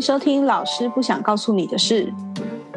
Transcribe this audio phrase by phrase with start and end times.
[0.00, 2.12] 收听老师不想告诉你的事。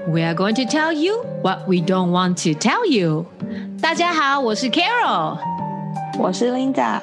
[0.08, 3.26] We are going to tell you what we don't want to tell you。
[3.82, 5.38] 大家好，我是 Carol。
[6.18, 7.00] 我是 Linda。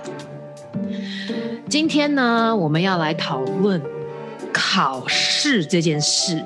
[1.68, 3.80] 今天呢，我们要来讨论
[4.52, 6.44] 考试这件事。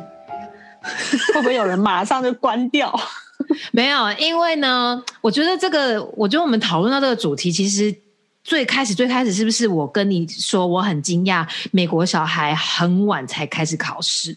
[1.34, 2.92] 会不会有人马上就关掉？
[3.72, 7.94] 没有，因为呢，我觉得这个，我觉得我们讨论到这个主题，其实
[8.44, 14.36] 最开始最开始是不是我跟你说，我很惊讶，美国小孩很晚才开始考试，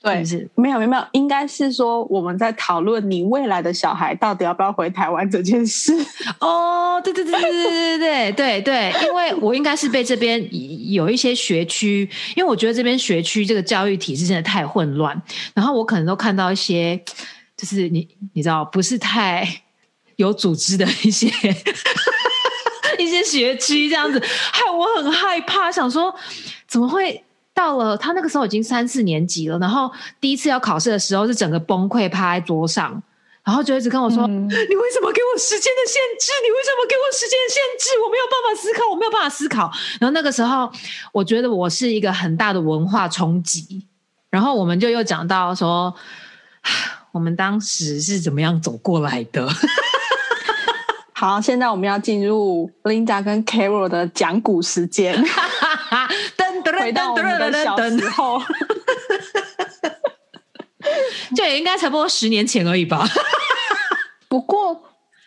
[0.00, 0.50] 对，是是？
[0.54, 5.92] 没有没有没有，应该是说我们在讨论你未来的小孩到底要不要回台湾这件事。
[6.40, 10.48] 哦，对对对对对对对对对，因为我应该是被这边
[10.92, 15.20] 有一些学区，因为我觉得这边学区这个教育体制真的太混乱，
[15.54, 16.96] 然后我可能都看到一些，
[17.56, 19.62] 就是你你知道不是太
[20.16, 21.28] 有组织的一些
[22.98, 24.18] 一些学区这样子，
[24.52, 26.14] 害我很害怕，想说
[26.66, 27.22] 怎么会。
[27.56, 29.88] 到了他那个时候已经三四年级了，然后
[30.20, 33.00] 第一次要考试的时候是整个崩溃趴在桌上，
[33.44, 36.32] 然后就一直跟我说：“嗯你为什么给我时间的限制？
[36.42, 37.90] 你为什么给我时间限制？
[38.04, 40.68] 我没有办法思考，我没有办法思考。”然后那个时候，
[41.12, 43.86] 我觉得我是一个很大的文化冲击。
[44.30, 45.94] 然后我们就又讲到说，
[47.12, 49.48] 我们当时是怎么样走过来的。
[51.16, 55.14] 好，现在我们要进入 Linda 跟 Carol 的讲古时间，
[56.80, 58.42] 回到我们的小时候。
[61.34, 63.06] 就也应该差不多十年前而已吧。
[64.28, 64.78] 不过，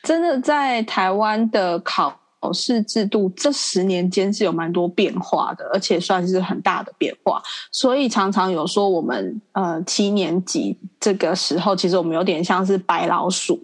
[0.04, 2.20] 真的在台湾的考
[2.54, 7.42] 试制度这十年间是有蛮多变化的，而且算是很大的变化。
[7.72, 13.60] 所以常常有说，我们呃七年级这个时候，其实我们有点像是白老鼠，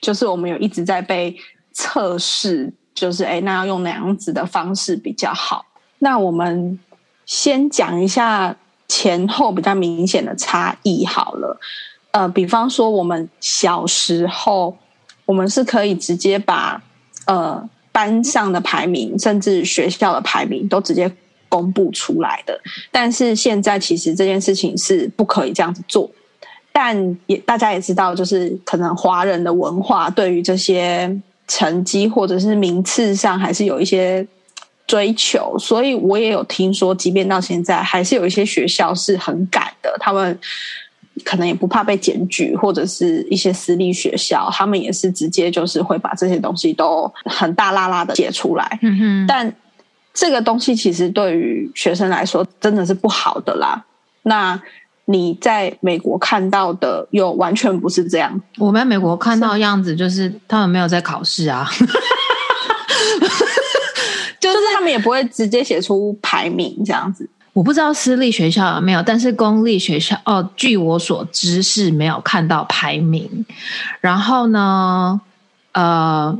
[0.00, 1.36] 就是我们有一直在被
[1.78, 5.66] 测试，就是哎，那要用哪样子的方式比较好？
[5.98, 6.80] 那我们
[7.26, 8.56] 先讲一下
[8.88, 11.60] 前后比较明显的差异好了。
[12.12, 14.74] 呃，比方说我们小时候，
[15.26, 16.82] 我们是可以直接把
[17.26, 21.14] 呃班上的排名，甚至学校的排名都直接
[21.50, 22.58] 公布出来的。
[22.90, 26.10] 但是现在其实这件事情是不可以这样子做。
[26.72, 34.26] 但也大家也知道，就是可能华人的文化对于这些成绩或者是名次上还是有一些
[34.86, 40.38] 追求，所以我也有听说，即便到现在，还是有一些学校是很赶的，他们
[41.24, 48.78] 可能也不怕被检举，或者是一些私立学校，他们也是直接就是会把这些东西都很大拉拉的写出来。
[48.82, 49.52] 嗯哼，但
[50.12, 53.84] 这个东西其实对于学生来说真的是不好的啦。
[54.22, 54.60] 那
[55.06, 61.68] 你在美国看到的又完全不是这样，我们在美国看到的样子就是他们没有在考试啊，
[64.38, 67.28] 就 就是是他们也不会直接写出排名这样子。
[67.52, 73.46] 我不知道私立学校有没有，但是公立学校哦，据我所知是没有看到排名。
[74.00, 75.20] 然后呢，
[75.72, 76.38] 呃。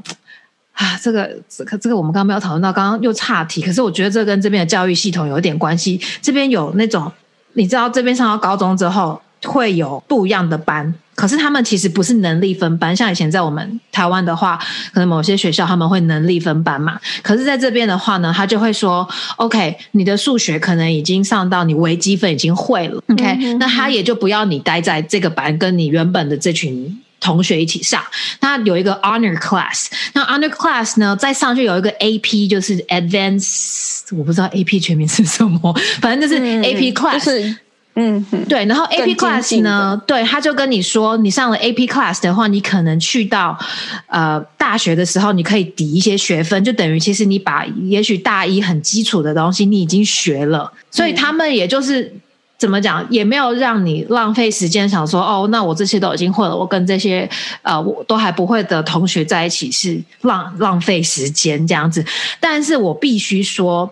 [0.78, 3.62] 啊，这个这个这个我们刚刚没有讨论到，刚刚又岔题。
[3.62, 5.98] 可是我觉得这跟这边的教育系统有一点关系。
[6.20, 7.10] 这边有那种，
[7.56, 12.94] 你知道，这边上到高中之后会有不一样的班，可是他们其实不是能力分班。
[12.94, 14.58] 像以前在我们台湾的话，
[14.92, 17.00] 可能某些学校他们会能力分班嘛。
[17.22, 27.00] 可是在这边的话呢，他就会说，OK，你的数学可能已经上到你微积分已经会了，OK，、嗯那他也就不要你待在这个班，跟你原本的这群。
[27.26, 28.00] 同学一起上，
[28.40, 37.56] 那有一个 honor class，那 honor class 呢，再上去有一个 AP，就是 advanced，我不知道 AP 全名是什么，反正就是 AP class，、就是
[37.96, 43.58] 嗯哼，对，然后 AP class 呢，对，他就跟你说，你上了 AP class 的话，你可能去到
[44.06, 52.14] 呃大学的时候，你可以抵一些学分，就等于其实你把也许大一很基础的东西你已经学了，所以他们也就是。
[52.58, 57.28] 怎么讲也没有让你浪费时间，想说哦，那我这些都已经会了，我跟这些
[57.62, 62.04] 呃我都还不会的同学在一起是浪浪费时间这样子。
[62.40, 63.90] 但是我必须说，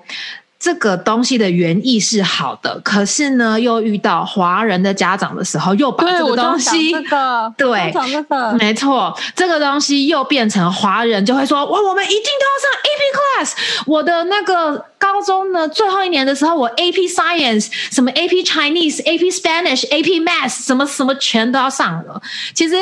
[0.64, 13.02] 这个东西的原意是好的，可是呢，又遇到华人的家长的时候，又把对，这个东西讲这个， 对没错，这个东西又变成华人就会说，哇，我们一定都要上 AP
[13.44, 13.52] class。
[13.84, 22.22] 我的那个高中呢，最后一年的时候，我 AP Science、什么 AP Chinese、AP Spanish、AP Math，什么什么全都要上了。
[22.55, 22.76] 其实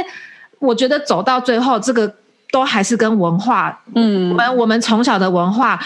[0.61, 2.15] 我觉得走到最后，这个
[2.53, 5.85] 都还是跟文化，嗯我们我们从小的文化。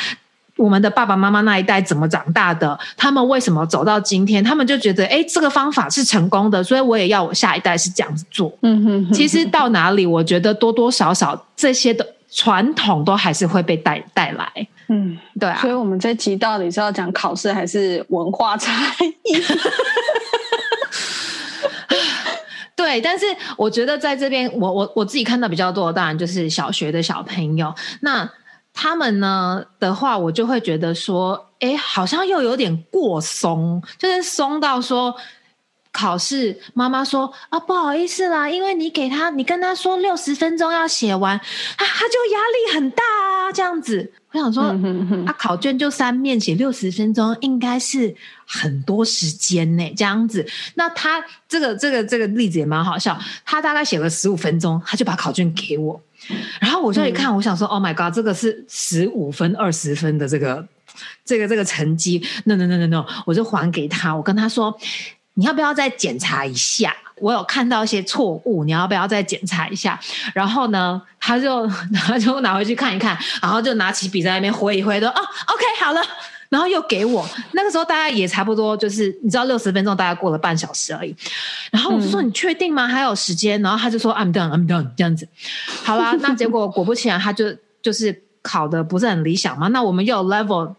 [0.56, 2.79] 我们的爸爸妈妈那一代怎么长大的？
[2.97, 4.43] 他们为什么走到今天？
[4.43, 8.50] 他们就觉得，哎，这个方法是成功的，所以我也要我下一代是这样子做。
[8.62, 14.50] 嗯哼哼，其实到哪里，我觉得多多少少这些的传统都还是会被带带来。
[14.88, 19.12] 嗯，对啊所，以我们这集到底是要讲考试还是文化差异？
[22.76, 23.25] 对，但是
[23.56, 27.75] 我觉得在这边，我我我自己看到比较多的，当然就是小学的小朋友。
[28.00, 28.31] 那
[28.76, 35.17] 他们呢的话，我就会觉得说，哎，好像又有点过松，就是松到说。
[35.93, 41.43] 考试，妈妈说啊，不好意思啦，因为你给他，你跟他说六十分钟要写完，啊，
[41.78, 44.12] 他就压力很大啊，这样子。
[44.31, 48.14] 我想说，嗯哼哼啊，考卷就三面，写六十分钟，应该是
[48.46, 50.46] 很多时间呢，这样子。
[50.75, 55.99] 那他这个这个这个例子也蛮好笑，他大概写了十五分钟，他就把考卷给我，
[56.61, 60.67] 然后我就一看，我想说、o h my god，这个是十五分、二十分的这个
[61.25, 64.76] 这个这个成绩，no no no no no，我就还给他，我跟他说，
[65.34, 66.94] 你要不要再检查一下？
[67.19, 69.99] 我有看到一些错误，你要不要再检查一下？
[70.34, 76.00] 然后呢，他就 他就拿回去看一看，然后就拿起笔在那边挥一挥，说：“哦，OK，好了。”
[76.48, 81.14] 然后又给我，那个时候大概也差不多，就是你知道六十分钟大概过了半小时而已。
[81.70, 82.87] 然后我就说：“你确定吗？
[82.87, 85.28] 还有时间？”然后他就说：“I'm done, I'm done。”这样子，
[85.82, 87.46] 好啦，那结果果不其然，他就
[87.82, 89.69] 就是考的不是很理想嘛。
[89.69, 90.75] 那我们又有 level，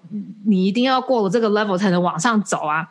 [0.45, 2.87] 你一定要过了这个 level 才能往上走啊。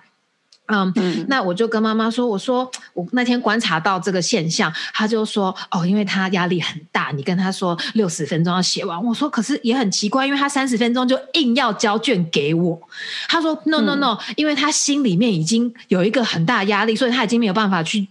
[0.67, 12.81] 嗯，嗯那我就跟妈妈说，我说我那天观察到这个现象，她就说哦，因为他压力很大，你跟他说六十分钟要写完，我说可是也很奇怪，因为他三十分钟就硬要交卷给我，
[13.29, 18.07] 他说 no no no，、因为他心里面已经有一个很大的压力，所以他已经没有办法去。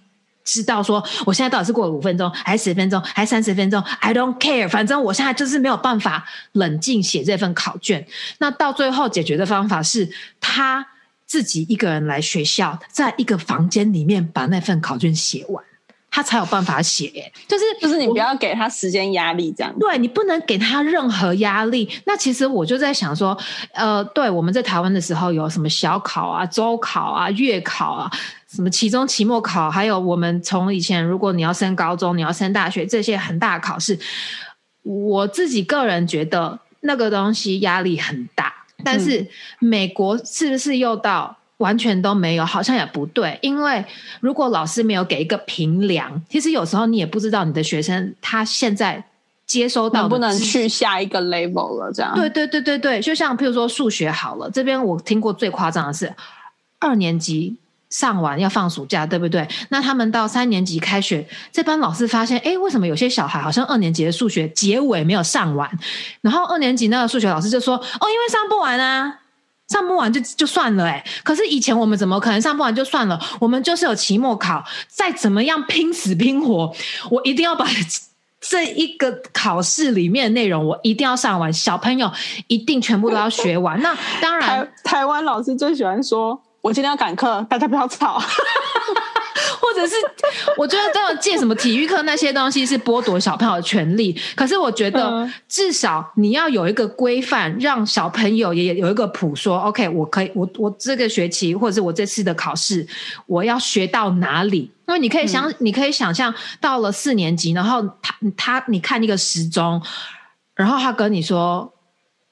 [0.45, 8.05] 知道说我现在到底是过了五分钟，还是十分钟，还是三十分钟？I don't care，反正我现在就是没有办法冷静写这份考卷。
[8.37, 10.07] 那到最后解决的方法是
[10.39, 10.85] 他
[11.25, 15.63] 自己一个人来学校，在一个房间里面把那份考卷写完，
[16.11, 19.73] 他才有办法写、欸就是就是你不要给他时间压力，这样。
[19.79, 21.89] 对你不能给他任何压力。
[22.05, 23.37] 那其实我就在想说，
[23.73, 28.11] 呃，对我们在台湾的时候有什么小考啊、周考啊、月考啊，
[28.47, 33.99] 什么期中、期末考，还有我们从以前如果你要升高中、你要升大学这些很大的考试，
[34.83, 38.64] 我自己个人觉得那个东西压力很大。
[38.85, 39.27] 但是
[39.59, 42.45] 美国是不是又到完全都没有？
[42.45, 43.83] 好像也不对，因为
[44.19, 49.03] 如果老师没有给一个评量，其实有时候你也不知道你的学生他现在
[49.45, 51.91] 接收到不能去下一个 level 了？
[51.93, 56.13] 这样对对对对对，就像譬如说数学好了，这边我听过最夸张的是
[56.79, 57.55] 二年级
[57.95, 59.47] 上完要放暑假，对不对？
[59.69, 65.69] 那他们到三年级开学，这班老师发现，哎，为什么有些小孩好像二年级的数学结尾没有上完？
[66.19, 69.19] 然后二年级那个数学老师就说，哦，因为上不完啊。
[69.67, 73.19] 上不完就就算了哎、可是以前我们怎么可能上不完就算了？
[73.39, 76.71] 我们就是有期末考，再怎么样拼死拼活，
[77.09, 77.65] 我一定要把
[78.39, 82.11] 这一个考试里面的内容我一定要上完，小朋友
[82.45, 83.81] 一定全部都要学完。
[83.81, 88.19] 那当然台，台湾老师最喜欢说：“我今天要赶课，大家不要吵。
[89.61, 89.95] 或者是
[90.57, 94.19] 我觉得都要借什么体育课那些东西是剥夺小朋友的权利。
[94.35, 102.87] 可是我觉得嗯至少你要有一个规范，让小朋友也有一个谱说，OK，我可以，我我这个学期或者是我这次的考试，
[103.27, 104.71] 我要学到哪里？
[104.87, 109.79] 因为你可以想，你可以想象到了四年级，然后他他你看一个时钟，
[110.55, 111.71] 然后他跟你说。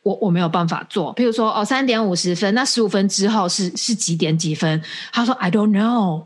[0.03, 4.81] 我我没有办法做，譬如说哦，三点五十分，那十五分之后是是几点几分？
[5.11, 6.25] 他说 I don't know。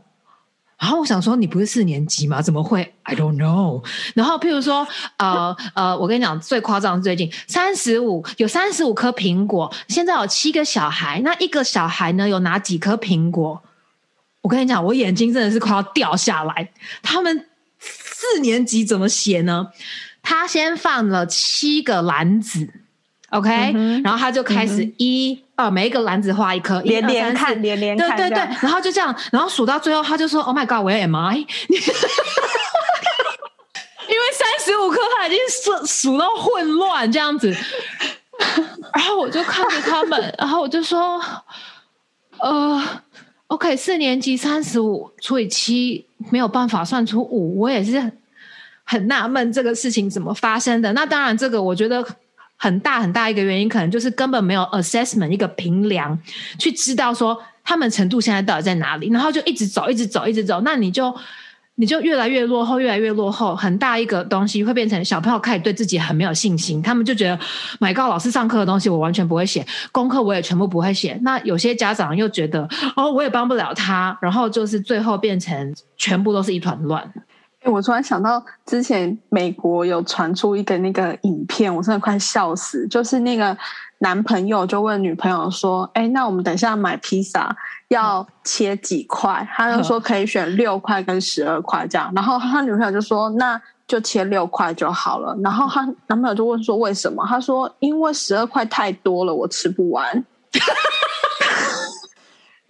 [0.80, 2.40] 然后我想说，你不是四年级吗？
[2.40, 3.82] 怎么会？I don't know。
[4.14, 13.60] 然后譬如说，呃呃，我跟你讲，最夸张最近三十五有三十五颗苹果，现在有七个小孩，那一个小孩呢有哪几颗苹果？
[14.40, 16.70] 我跟你讲，我眼睛真的是快要掉下来。
[17.02, 17.46] 他们
[17.80, 19.66] 四年级怎么写呢？
[20.22, 22.72] 他先放了七个篮子
[23.30, 28.56] ，OK，、嗯然后他就开始一二、每一个篮子画一颗，”连连看，连连看对对对。
[28.62, 31.36] 然后就这样，然后数到最后，他就说：“Oh my god，我要 am I？”
[34.08, 37.54] 因为三十五颗他已经数数到混乱这样子，
[38.94, 41.20] 然后我就看着他们， 然后我就说
[42.40, 42.82] ：“呃
[43.48, 48.10] ，OK，四年级三十五除以七没有办法算出五，我也是
[48.84, 50.90] 很纳闷这个事情怎么发生的。
[50.94, 52.02] 那当然，这个我觉得
[52.58, 56.18] 很大很大一个原因，可能就是根本没有 assessment 一个评量，
[56.58, 61.14] 去知道说他们程度现在到底在哪里，然后就一直走，一直走，一直走，那你就。
[61.80, 67.38] 你就越来越落后，越来越落后，很大一个东西会变成小朋友开始对自己很没有信心，他们就觉得
[67.78, 71.16] ，My God，老师上课的东西我完全不会写，功课我也全部不会写。
[71.22, 77.12] 那有些家长又觉得，哦，我也帮不了他，然后就是最后变成全部都是一团乱。
[77.68, 82.86] 我突然想到，之前美国有传出一个那个影片，我真的快笑死。
[82.88, 83.56] 就是那个
[83.98, 87.54] 男朋友就问女朋友说：“哎，那我们等一下买披萨
[87.88, 92.10] 要切几块？”他就说可以选六块跟十二块这样。
[92.14, 100.24] 然后他女朋友就说：“那就切六块就好了。”然后他男朋友就问说：“为什么？”他说：“因为十二块太多了，我吃不完。”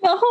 [0.00, 0.22] 然后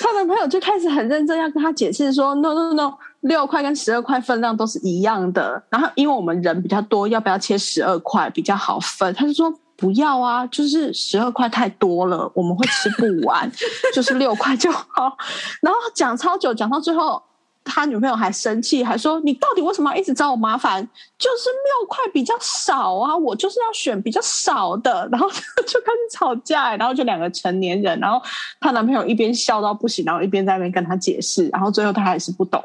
[0.00, 5.62] 她男朋友就开始很认真要跟她解释说：“no no no，六块跟十二块分量都是一样的。
[5.70, 13.50] 然后因为我们人比较多，要不要切十二块比较好分？”他就说：“不要啊，就是十二块太多了，我们会吃不完，
[13.94, 15.16] 就是六块就好。”
[15.62, 17.22] 然后讲超久，讲到最后。
[17.62, 20.82] 他女朋友还生气，还说：“你到底为什么一直找我麻烦？
[21.18, 28.20] 就是六块比较少啊，我就是要选比较少的。”然后就开始吵架，然后就两个成年人，然后
[28.60, 32.60] 她男朋友一边笑到不行，然后一边在那边跟她解释，然后最后她还是不懂。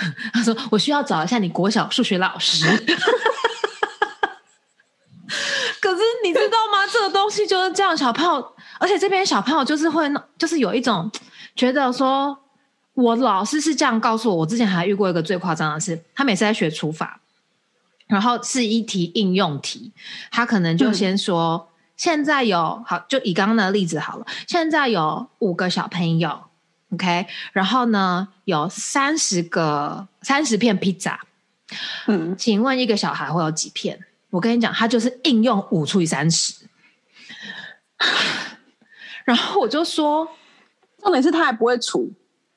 [0.32, 2.66] 他说：“我需要找一下你国小数学老师。
[5.80, 6.86] ”可是你知道吗？
[6.92, 11.10] 这个东西就是这样，小朋友，而且这边小朋友就是会，就是有一种
[11.54, 12.38] 觉得说。
[12.94, 17.20] 我老师是这样告诉我，我之前还遇过一个最夸张的是，他每次在学除法，
[18.08, 19.92] 然后是一题应用题，
[20.32, 26.40] 他可能就先说，现在有好，就以刚刚的例子好了，现在有五个小朋友
[26.92, 31.20] ，OK，然后呢有三十个三十片披萨，
[32.06, 33.98] 嗯，请问一个小孩会有几片？
[34.30, 36.54] 我跟你讲，他就是应用五除以三十，
[39.24, 40.28] 然后我就说，
[41.02, 42.12] 重点是他还不会除。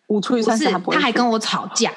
[0.07, 1.89] 五除以三十，他还跟我吵架。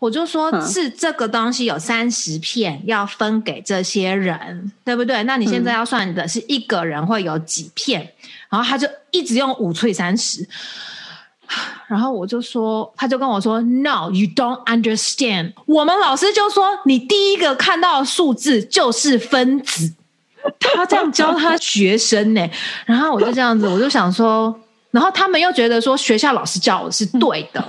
[0.00, 5.22] 我就说，是这个东西有三十片，要分给这些人，对不对？
[5.24, 8.10] 那你现在要算的是一个人会有几片，
[8.48, 10.48] 然后他就一直用五除以三十。
[11.86, 19.94] 然后我就说，他就跟我说：“No, you don't understand。”我们老师就说：“你第一个看到的数字就是分子。”
[20.60, 22.48] 他这样教他学生呢。
[22.86, 24.58] 然后我就这样子，我就想说。
[24.90, 27.62] 然后他们又觉得说学校老师教我是对的，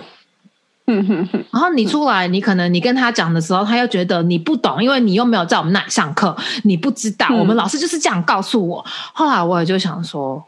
[0.88, 1.46] 嗯哼哼。
[1.52, 6.34] 然后你出来，你可能你跟他讲的时候，他又觉得你不懂，因为你又没有在我们那里上课，
[6.64, 7.28] 你不知道。
[7.38, 8.86] 我们老师就是这样告诉我。
[9.12, 10.42] 后来我也就想说，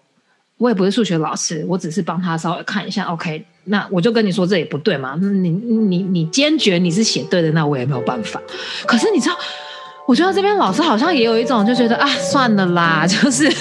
[0.61, 3.05] 我也不是数学老师，我只是帮他稍微看一下。
[3.05, 5.17] OK，那我就跟你说这也不对嘛。
[5.19, 8.39] 你你你坚决你是写对的，那我也没有办法。
[8.85, 9.35] 可是你知道，
[10.07, 13.49] 我觉得这边老师好像也有一种就觉得啊，算了啦，就是。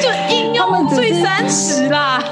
[0.00, 2.22] 就应用最三十啦。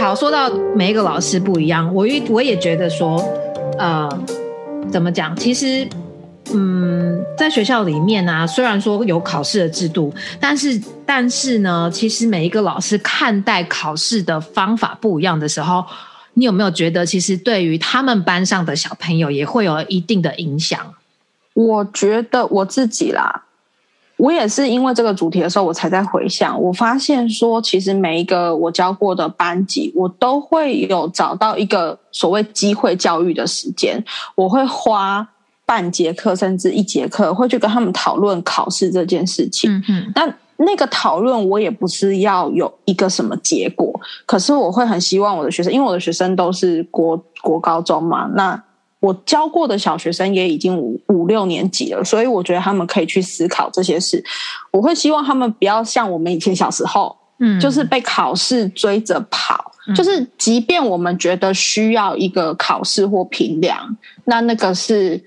[0.00, 3.22] 好，说到每一个老师不一样，我我也觉得说，
[3.78, 4.08] 呃，
[4.90, 5.36] 怎么讲？
[5.36, 5.86] 其实，
[6.54, 15.84] 嗯，在学校里面呢，虽然说有考试的制度，但是，但是呢，其实每一个老师看待考试的方法不一样的时候。
[16.32, 20.94] 你有没有觉得，其实对于他们班上的小朋友也会有一定的影响？
[21.52, 23.42] 我觉得我自己啦，
[24.20, 26.60] 我也是因为这个主题的时候，我才在回想。
[26.60, 35.26] 我发现说，其实每一个我教过的班级，我都会有找到一个所谓机会教育的时间，我会花
[35.64, 39.70] 半节课甚至一节课，会去跟他们讨论考试这件事情。
[39.70, 40.34] 嗯嗯，但。
[40.62, 48.62] 那个讨论我也不是要有一个什么结果，可是我会很希望我的学生，因为我的学生都是国国高中嘛，那
[49.00, 54.22] 我教过的小学生也已经五五六年级了，所以我觉得他们可以去思考这些事。
[54.70, 65.22] 我会希望他们不要像我们以前小时候，嗯，就是被考试追着跑，就是即便我们觉得需要一个考试或评量，那那个是。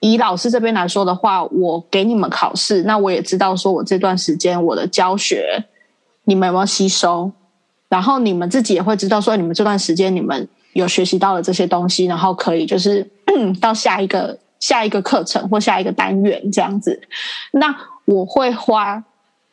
[0.00, 5.64] 以老师这边来说的话，我给你们考试，那我也知道说我这段时间我的教学
[6.24, 7.32] 你们有没有吸收，
[7.88, 13.10] 然后你们自己也会知道说你们这段时间你们有学习到了这些东西，然后可以就是
[13.60, 17.00] 到下一个下一个课程或下一个单元这样子。
[17.52, 19.02] 那我会花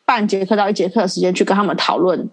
[0.04, 2.28] 半节课到一节课的时间去跟他们讨论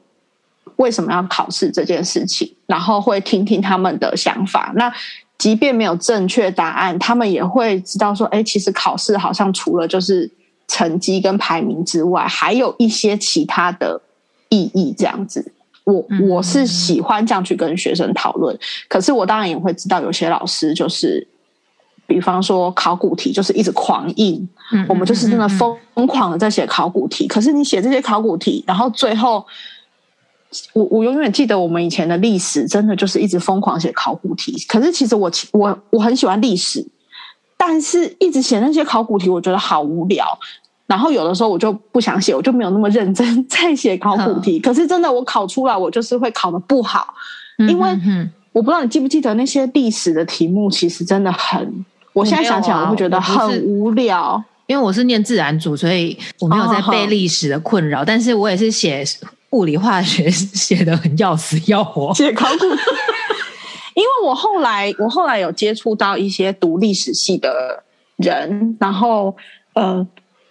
[0.76, 4.72] 为什么要考试这件事情，然后会听听他们的想法。
[4.76, 4.92] 那
[5.38, 10.30] 即便没有正确答案，他们也会知道说：“哎，其实考试好像除了就是
[10.68, 14.02] 成绩跟排名之外，还有一些其他的
[14.50, 15.54] 意义。”这样子，
[15.92, 18.58] 我我是喜欢这样去跟学生讨论。
[18.88, 21.28] 可是我当然也会知道，有些老师就是，
[22.08, 24.48] 比方说考古题就是一直狂印，
[24.88, 25.78] 我们就是真的疯
[26.08, 27.28] 狂的在写考古题。
[27.28, 29.46] 可是你写这些考古题，然后最后。
[30.74, 34.52] 我我永远记得我们以前的历史，真的就是一直疯狂写考古题。
[34.68, 36.84] 可是其实我我我很喜欢历史，
[37.56, 40.26] 但是一直写那些考古题，我觉得好无聊。
[40.90, 44.60] 然后有的时候我就不想写，我就没有那么认真 在写考古题。
[44.60, 47.14] 可是真的我考出来，我就是会考的不好，
[47.60, 47.96] 因为
[48.52, 54.44] 我不知道你记不记得那些历史的题目，其实真的很，我现在想起来我会觉得很无聊。
[54.66, 59.04] 因为我是念自然组，所以我没有在背历史的困扰，但是我也是写
[59.52, 62.66] 物理化学写的很要死要活， 写考古。
[63.96, 67.84] 因为我后来我后来有接触到一些读历史系的
[68.18, 69.36] 人，然后
[69.74, 70.06] 呃，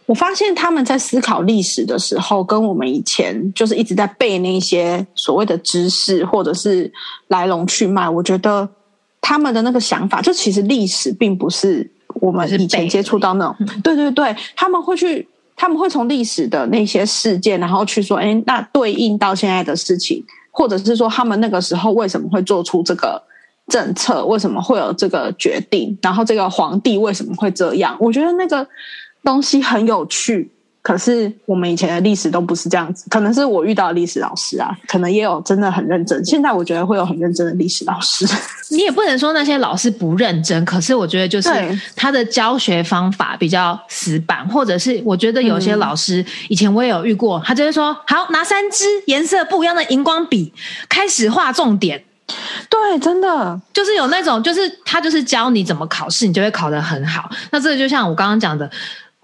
[0.08, 6.90] 我发现他们在思考历史的时候，跟我们以前就是一直在背那些所谓的知识或者是
[7.28, 8.68] 来龙去脉，我觉得
[9.20, 11.88] 他们的那个想法，就其实历史并不是。
[12.20, 23.22] 我们以前接触到那种，对对对，他们会去，他们会从历史的那些事件，然后去说，哎，那对应到现在的事情，或者是说他们那个时候为什么会做出这个
[23.68, 27.96] 政策，为什么会有这个决定，然后这个皇帝为什么会这样？
[28.00, 28.66] 我觉得那个
[29.22, 30.50] 东西很有趣。
[30.80, 36.24] 可是我们以前的历史都不是这样子，可能是我遇到历史老师啊，可能也有真的很认真。
[36.24, 38.26] 现在我觉得会有很认真的历史老师，
[38.70, 41.50] 你也不能说那些老师不认真，可是我觉得就是
[41.94, 50.50] 他的教学方法比较死板，或者是我觉得有些老师以前我也有遇过，他就会说好拿三支颜色不一样的荧光笔
[50.88, 52.02] 开始画重点，
[52.70, 57.28] 对，真的就是有那种，就是他就是教你怎么考试，你就会考得很好。
[57.50, 58.70] 那这个就像我刚刚讲的，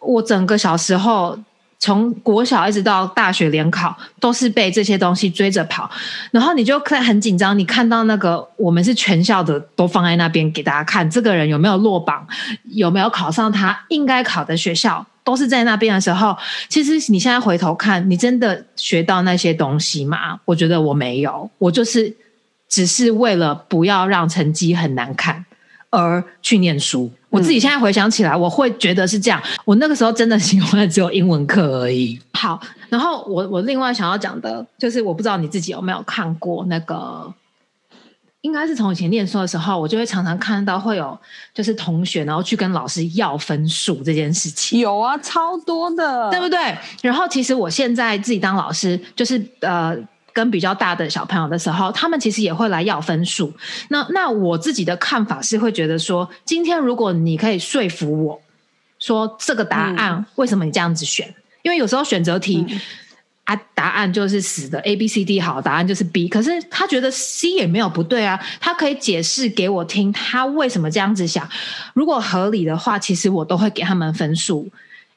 [0.04, 1.38] 我整个小时候。
[1.80, 5.90] 从国小一直到大学联考，都是被这些东西追着跑，
[6.30, 7.58] 然后你就看很紧张。
[7.58, 12.26] 你看到那个我们是全校的都放在那边给大家看，这个人有没有落榜，
[12.70, 16.34] 有没有考上他应该考的学校，都是在那边的时候。
[16.70, 20.40] 其实你现在回头看，你真的学到那些东西吗？
[20.46, 22.16] 我觉得我没有，我就是
[22.66, 25.44] 只是为了不要让成绩很难看
[25.90, 27.12] 而去念书。
[27.34, 29.42] 我自己现在回想起来，我会觉得是这样。
[29.64, 32.18] 我那个时候真的喜欢只有英文课而已。
[32.32, 37.34] 好，然后我我另外想要讲的就是，我不知道你自己有没有看过那个，
[38.42, 41.18] 应该是从以前念书的时候，我就会常常看到会有
[41.52, 44.78] 就是同学然后去跟老师要分数这件事情。
[44.78, 46.58] 有啊，超多的，对不对？
[47.02, 49.96] 然后其实我现在自己当老师，就是呃。
[50.34, 53.50] 跟比较大的小朋友的时候，他们其实也会来要分数。
[53.88, 58.42] 那那我自己的看法是会觉得说，今天如果你可以说服我
[58.98, 61.32] 说这个答案为什么你这样子选？
[61.62, 62.66] 因为有时候选择题
[63.44, 66.28] 啊，答案就是死的 A B C D 好，答案就是 B。
[66.28, 71.48] 可是他觉得 C 也没有不对啊，他可以解释给我听他为什么这样子想。
[71.92, 74.68] 如果合理的话，其实我都会给他们分数。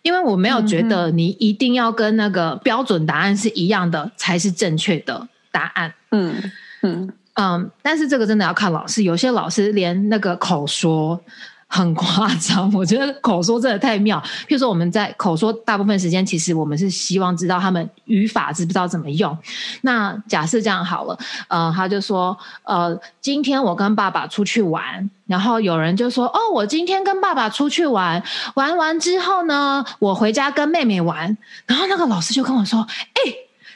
[0.01, 5.93] 因为我没有觉得你一定要跟那个标准答案是一样的才是正确的答案。
[6.11, 6.35] 嗯
[6.81, 11.21] 嗯嗯，但是这个真的要看老师，有些老师连那个口说。
[11.69, 14.21] 很夸张， 我觉得口说真的太妙。
[14.47, 19.37] 譬如说，我们在口说大部分时间，其实我们是希望知道他们语法知不知道怎么用。
[19.81, 28.23] 那假设这样好了，呃，他就说，呃，今天我跟爸爸出去玩，然后有人就说，哦，我今天跟爸爸出去玩，
[28.55, 31.37] 玩完之后呢，我回家跟妹妹玩。
[31.65, 33.33] 然后那个老师就跟我说，哎，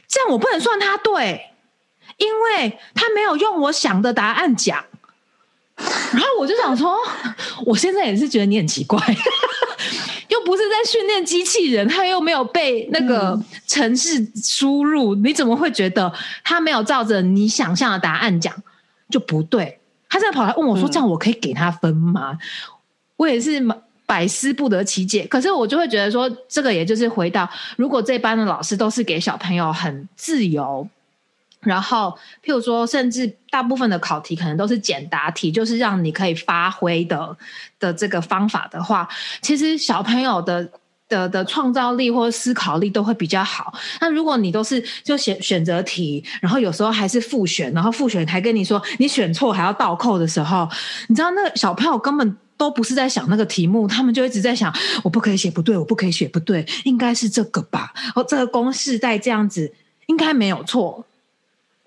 [0.07, 1.51] 这样我不能算他对，
[2.15, 4.85] 因为他没有用我想的答案讲。
[6.13, 6.95] 然后我就想说，
[7.65, 8.99] 我现在也是觉得你很奇怪，
[10.29, 16.11] 又不是在训练机器人，他又没有被那个城市输入，你怎么会觉得
[16.43, 18.53] 他没有照着你想象的答案讲
[19.09, 19.79] 就不对？
[20.09, 22.37] 他现在跑来问我说：“这样我可以给他分吗？”
[23.15, 23.65] 我也是
[24.05, 25.25] 百思不得其解。
[25.27, 30.85] 可是我就会觉得说，这个也就是回到，如果这班的老师都是给小朋友很自由。
[31.61, 37.37] 然后，譬如说，甚至大部分的考题可能都是简答题，就是让你可以发挥的
[37.79, 39.07] 的这个方法的话，
[39.41, 40.67] 其实小朋友的
[41.07, 43.73] 的的创造力或者思考力都会比较好。
[43.99, 50.67] 那如果你都是就选选择题，然后有时候还是复选，然后复选还跟你说你选错还要倒扣的时候，
[51.09, 57.93] 你知道那个小朋友根本都不是在想那个题目，他们就一直在想我不可以写不对，我不可以写不对，应该是这个吧？
[58.15, 59.71] 哦，这个公式在这样子
[60.07, 61.05] 应该没有错。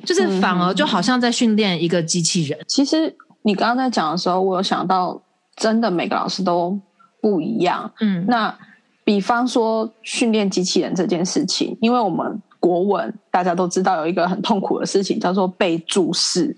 [0.04, 2.58] 就是反而就好像在训练一个机器人。
[2.66, 5.20] 其实你刚刚在讲的时候，我有想到，
[5.56, 6.78] 真的每个老师都
[7.20, 7.90] 不一样。
[8.00, 8.56] 嗯，那
[9.04, 16.56] 比方说训练机器人这件事情，因为我们国文大家都知道有一个很痛苦的事情叫做背注释。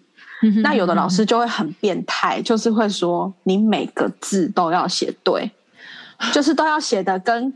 [0.63, 5.51] 那有的老师就会很变态，就是会说你每个字都要写对，
[6.33, 7.53] 就是都要写的跟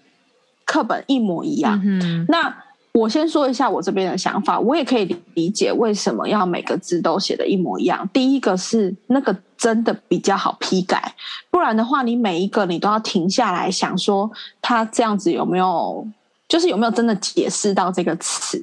[0.65, 1.81] 课本一模一样。
[1.85, 2.55] 嗯，那。
[2.93, 8.09] 我先说一下我这边的想法，我也可以理解为什么要每个字都写的一模一样。
[8.13, 11.15] 第一个是那个真的比较好批改，
[11.51, 16.07] 不然的话，你每一个你都要停下来想说，他这样子有没有，
[16.49, 18.61] 就是有没有真的解释到这个词。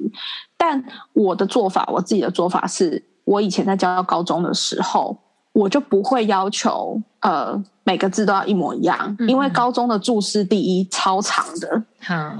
[0.58, 5.18] 但我的做法，我自己的做法是，我以前在教高中的时候，
[5.54, 7.64] 我就不会要求呃。
[7.88, 11.82] 每个字都要一模一样，因为高中的注释第一超长的，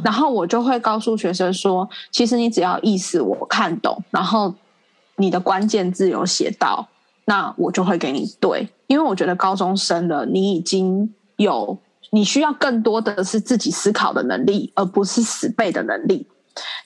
[0.04, 4.54] 然后我就会告诉学生说，其实你只要意思我看懂，然后
[5.16, 6.86] 你的关键字有写到，
[7.24, 11.78] 那我就会给你对，因为我觉得高中生的你已经有，
[12.10, 16.28] 你需要更多的是自己思考的能力，而不是死背的能力。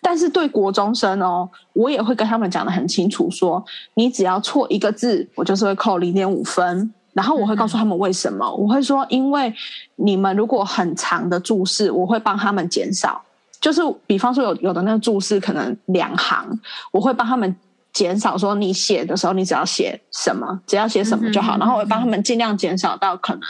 [0.04, 6.94] 但是对国中生哦，我也会跟他们讲的很清楚，说你只要错一个字，我就是会扣零点五分。
[7.14, 9.54] 然后我会告诉他们为什么，我会说，因为
[9.98, 13.22] 你们如果很长的注释，我会帮他们减少。
[13.60, 16.60] 就是比方说有有的那个注释可能两行，
[16.92, 17.56] 我会帮他们
[17.94, 18.38] 减少。
[18.38, 21.58] 说你写的时候，你只要写什么，只要写什么就好。
[21.58, 23.42] 然后我会帮他们尽量减少到可能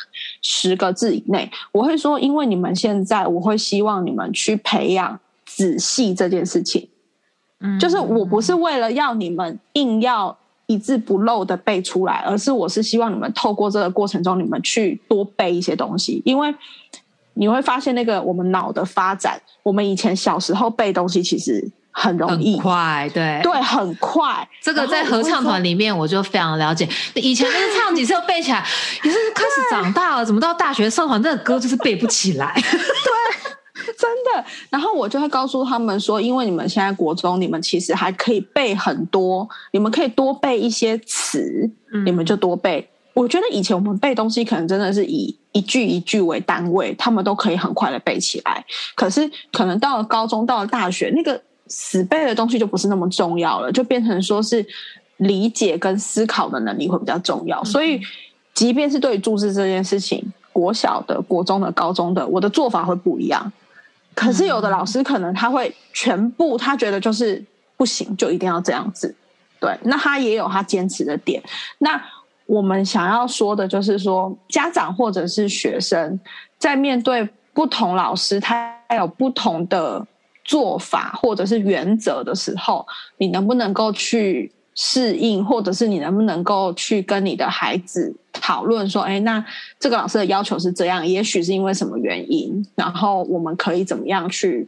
[0.41, 1.50] 十个字以内。
[1.71, 6.89] 我会说，因为你们现在，我会希望你们去培养仔细这件事情。
[7.60, 10.36] 嗯，就是我不是为了要你们硬要。
[10.71, 16.53] 一字不漏的背出来，而是我是希望你们透过这个过程中，你们去多背一些东西，因为
[17.34, 24.47] 你会发现那个我们脑的发展，我们以前小时候背东西其实很容易，快，对对，很快。
[24.62, 28.65] 这个在合唱团里面我就非常了解，以前就是唱几次背起来，
[29.03, 32.53] 也是开始长大了，怎么到大学社团这个歌就是背不起来？
[32.62, 33.51] 对。
[33.98, 41.70] 真的，然后我就会告诉他们说，因为你们现在国中，你们其实还可以背很多，你们可以多背一些词，
[42.06, 42.88] 你们就多背。
[43.13, 48.63] 我觉得以前我们背东西可能真的是以一句一句为单位，他们都可以很快的背起来。
[48.96, 54.65] 可是可能到了高中，到了大学，那个死背的东西就不是那么重要了，就变成说是
[55.17, 57.62] 理解跟思考的能力会比较重要。
[57.65, 58.00] 所以，
[58.54, 63.52] 即便是对于注释这件事情，国小的、国中的、高中的，我的做法会不一样。
[64.13, 67.43] 可是有的老师可能他会全部，他觉得就是
[67.78, 69.13] 不行，就一定要这样子。
[69.60, 71.41] 对，那他也有他坚持的点。
[71.80, 72.02] 那
[72.45, 76.19] 我们想要说的就是说，家长或者是学生
[76.58, 80.06] 在面对不同老师，他有不同的
[80.43, 82.86] 做法或者是原则的时候，
[83.17, 84.52] 你能不能够去？
[84.74, 89.45] 适应，或者是你能不能够去跟你的孩子讨论说，哎，那
[89.80, 94.67] 这个老师的要求是这样，也许是因为什么原因，然后我们可以怎么样去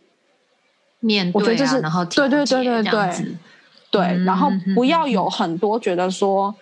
[1.01, 1.41] 面对？
[1.41, 3.25] 我觉得这是，然后对对对对对，
[3.89, 6.55] 对，然后不要有很多觉得说，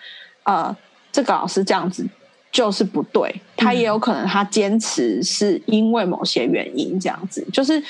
[0.44, 0.76] 呃，
[1.12, 2.08] 这个老师这样子
[2.52, 7.84] 就是不对，他也有可能他坚持是因为某些原因这样子，就是。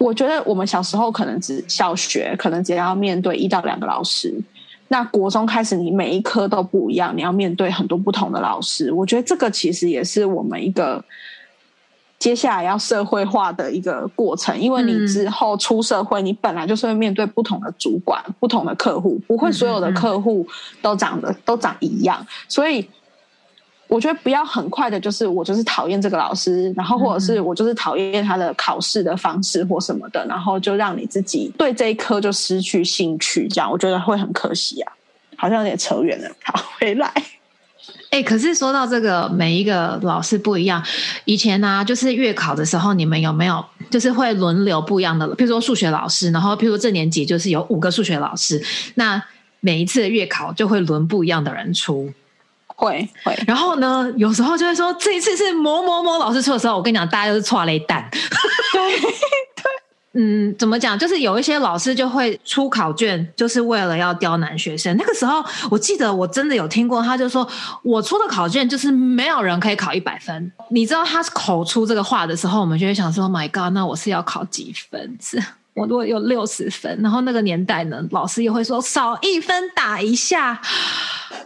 [0.00, 4.32] 我觉得我们小时候可能只小学，可能只要面对一到两个老师。
[4.88, 8.90] 那国中开始，你每一科都不一样，你要面对很多不同的老师。
[8.90, 11.04] 我觉得这个其实也是我们一个
[12.18, 20.46] 接下来要社会化的一个过程，因为你之后出社会，你本来就是会面对不同的主管、不同的客户，不会所有的客户
[20.82, 22.88] 都长得都长一样，所以。
[23.88, 34.92] 我觉得不要很快的，就是我就是讨厌这个老师，然后或者是我就是讨厌他的考试的方式或什么的，然后就让你自己对这一科就失去兴趣，这样我觉得会很可惜啊，
[35.36, 36.30] 好像有点扯远了。
[36.44, 37.10] 好，回来，
[38.10, 40.84] 哎，可是说到这个，每一个老师不一样。
[41.24, 45.26] 以前呢，就是月考的时候，你们有没有就是会轮流不一样的？
[45.34, 48.62] 譬如说数学老师，然后譬如这年级就是有五个数学老师，
[48.96, 49.22] 那
[49.60, 52.12] 每一次的月考就会轮不一样的人出。
[52.78, 58.08] 会会，然后呢，有时候就会说这一次是某某某老师出的时候，我跟你讲，大家都是错雷蛋。
[58.72, 59.12] 对对，
[60.12, 60.96] 嗯，怎么讲？
[60.96, 64.96] 就是有一些老师就会出考卷，就是为了要刁难学生。
[64.96, 67.46] 那个时候，我记得我真的有听过，他就说
[67.82, 70.52] 我出的考卷就是没有人可以考一百分。
[70.70, 75.18] 你知道他口出这个话的时候，我们就会想说：My God，那我是要考几分？
[75.20, 75.42] 是
[75.78, 80.60] 我如果有六十分，然后那个年代呢，老师又会说少一分打一下。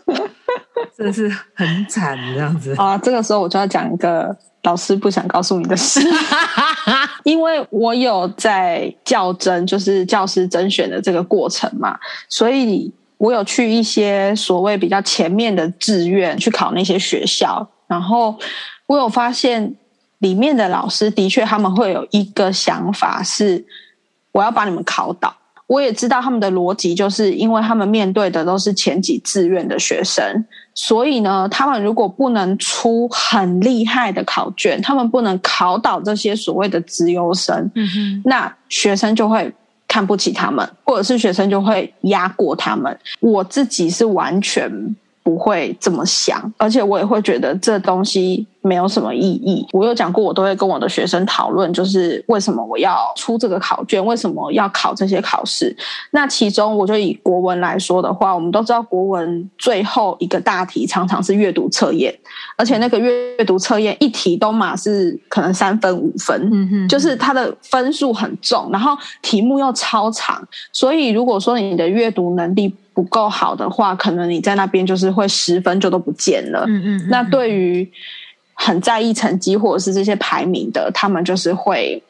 [0.97, 2.99] 真的是很惨这样子啊！
[2.99, 6.01] 这个时候我就要讲一个老师不想告诉你的事，
[7.25, 18.37] 因为我有在较真，就是教师甄选的这个过程嘛，所以我有去一些所谓比较前面的志愿去考那些学校，然后
[18.87, 19.75] 我有发现
[20.19, 23.65] 里面的老师的确他们会有一个想法是，
[24.33, 25.35] 我要把你们考倒。
[25.69, 39.51] 我也知道他们的逻辑，就是因为他们面对的都是前几志愿的学生，所以呢，他们如果不能出很厉害的考卷，他们不能考倒这些所谓的资优生，嗯哼，那学生就会
[39.89, 42.95] 看不起他们，或者是学生就会压过他们。
[43.21, 44.71] 我自己是完全
[45.23, 48.47] 不会这么想，而且我也会觉得这东西。
[48.63, 49.67] 没有什么意义。
[49.73, 55.77] 我有讲过，我都会跟我的学生讨论，就是为什么我要出这个考卷，为什么要考这些考试。
[56.13, 62.17] 那其中，我就以国文来说的话，我们都知道国文最后一个大题常常是阅读测验，
[62.57, 76.65] 而且那个阅读测验一题都嘛是可能三分五分，嗯哼，就是它的分数很重，然后题目又超长，所以如果说你的阅读能力不够好的话，可能你在那边就是会十分就都不见了。
[76.69, 77.91] 嗯嗯，那对于
[78.65, 82.01] 很在意成绩或者是这些排名的，他们就是会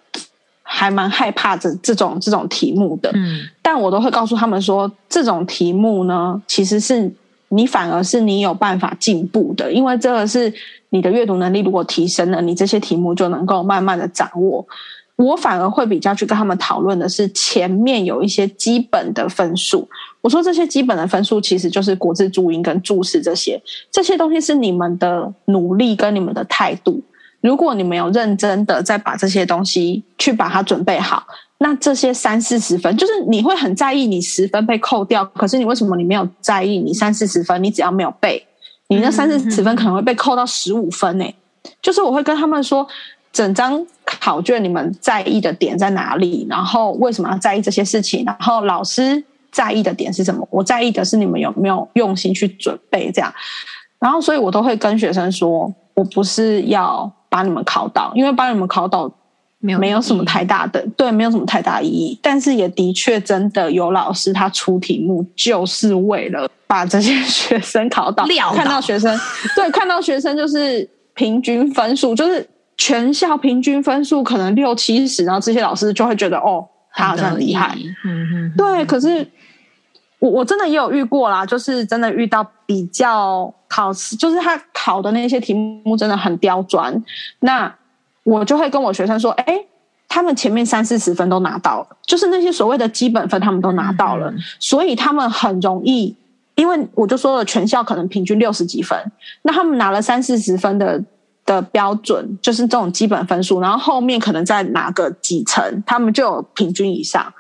[0.62, 3.10] 还蛮害怕这这种这种题目的。
[3.14, 7.10] 嗯，但我都会告诉他们说，这种题目呢，其实是
[7.48, 10.52] 你反而是你有办法进步的，因为这个是
[10.90, 14.66] 你的阅读能力如果提升了，你这些题目就能够慢慢的掌握。
[15.16, 19.88] 我反而会比较去跟他们讨论的是前面有一些基本的分数。
[20.22, 27.02] 我说这些基本的分数其实就是国字注音跟注释这些，这些东西是你们的努力跟你们的态度。
[27.42, 31.26] 如果你们有认真的在把这些东西去把它准备好，
[31.58, 37.62] 那这些三四十分，就是你会很在意你十分被扣掉，可是你为什么你没有在意你三四十分？
[37.62, 38.46] 你只要没有背，
[38.88, 41.24] 你那三四十分可能会被扣到十五分呢？
[41.82, 42.87] 就是我会跟他们说。
[43.32, 46.46] 整张考卷你们在意的点在哪里？
[46.50, 48.22] 然后为什么要在意这些事情？
[48.26, 50.48] 然后老师在意的点是什么？
[50.50, 53.32] 我在意的是你们有没有用心去准备这样。
[54.00, 59.08] 然后所以我都会跟学生说，我不是要把你们考倒，因为把你们考倒
[59.60, 62.18] 没有没有什么太大的对，没有什么太大意义。
[62.20, 69.16] 但是也的确真的有老师他出题目就是为了把这些学生考倒，看到学生
[69.54, 72.48] 对看到学生就是平均分数就是。
[72.78, 77.76] 全校平均分数可能六七十，然后这些老师就会觉得哦，他好像很厉害。
[78.04, 78.84] 嗯嗯，对。
[78.86, 79.24] 可是
[80.22, 87.02] 我我真的也有遇过啦，就是真的遇到比较考试，就是他考的那些题目真的很刁钻。
[87.40, 87.74] 那
[88.22, 89.58] 我就会跟我学生说，哎，
[90.08, 96.14] 他们前面三四十分都拿到了，就是那些所谓的基本分他们都拿到了，所以他们很容易，
[96.54, 98.96] 因为我就说了，全校可能平均六十几分，
[99.42, 101.02] 那他们拿了三四十分的。
[101.44, 107.35] 的标准就是这种基本分数，然后后面可能再拿个几层，他们就有平均以上。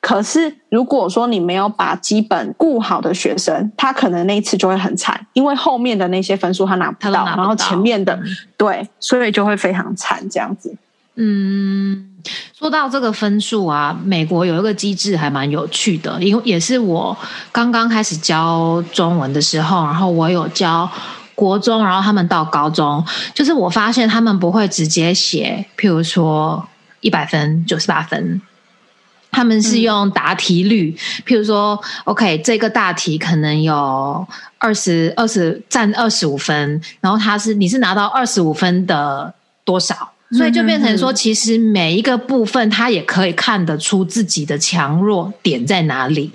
[0.00, 8.18] 可是如果说你没有把基本顾好的学生，他可能那一次就会很惨，因为后面的那些分数他拿不到，然后前面的
[8.56, 10.74] 对，所以就会非常惨这样子。
[11.16, 12.10] 嗯，
[12.56, 17.16] 说到这个分数啊，美国有一个机制还蛮有趣的，因为也是我
[17.50, 20.88] 刚刚开始教中文的时候，然后我有教。
[21.34, 23.00] 国中，然后他们到高中，
[23.32, 26.68] 就是我发现他们不会直接写，譬如说
[27.00, 28.42] 一百分、九十八分，
[29.30, 34.26] 他们是用答题率，譬如说，OK，这个大题可能有
[34.58, 39.32] 二十二十占二十五分，然后他是你是拿到二十五分的
[39.64, 40.10] 多少？
[40.32, 46.30] 所以就变成说，其实每一个部分他也可以看得出自己的强弱点在哪里。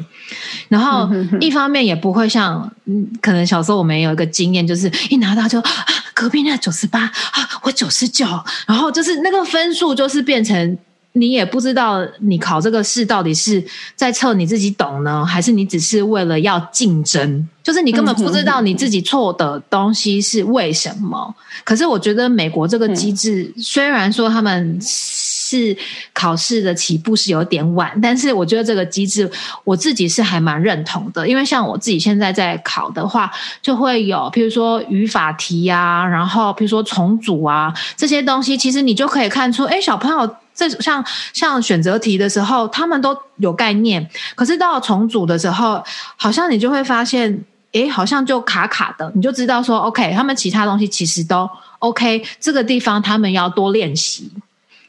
[0.67, 1.07] 然后
[1.39, 5.71] 一方面也不会像，嗯，可能小时候我们有一个经验，就是一拿到就啊，
[6.13, 8.25] 隔壁那九十八啊，我九十九，
[8.65, 10.77] 然后就是那个分数就是变成。
[11.13, 13.63] 你也不知道你考这个试到底是
[13.95, 17.47] 在测你自己懂呢，还是你只是为了要竞争？
[17.61, 21.33] 就是你根本不知道你自己错的东西是为什么。
[21.63, 25.77] 可是我觉得美国这个机制，虽然说他们是
[26.13, 29.29] 考试的起步是有点晚，但是我觉得这个机制
[29.63, 31.25] 我自己是还蛮认同的。
[31.25, 40.35] 因为像我自己现在在考的话，就会有譬如说语法题啊，然后譬如说重组啊这些东西，其实你就可以看出，哎，小朋友。
[40.55, 45.83] 这像像选择题的时候，他们都有概念，可是到重组的时候，
[46.15, 54.31] 好像你就会发现，诶，好像就卡卡的，你就知道说，OK，他们其他东西其实都 OK，这个地方他们要多练习，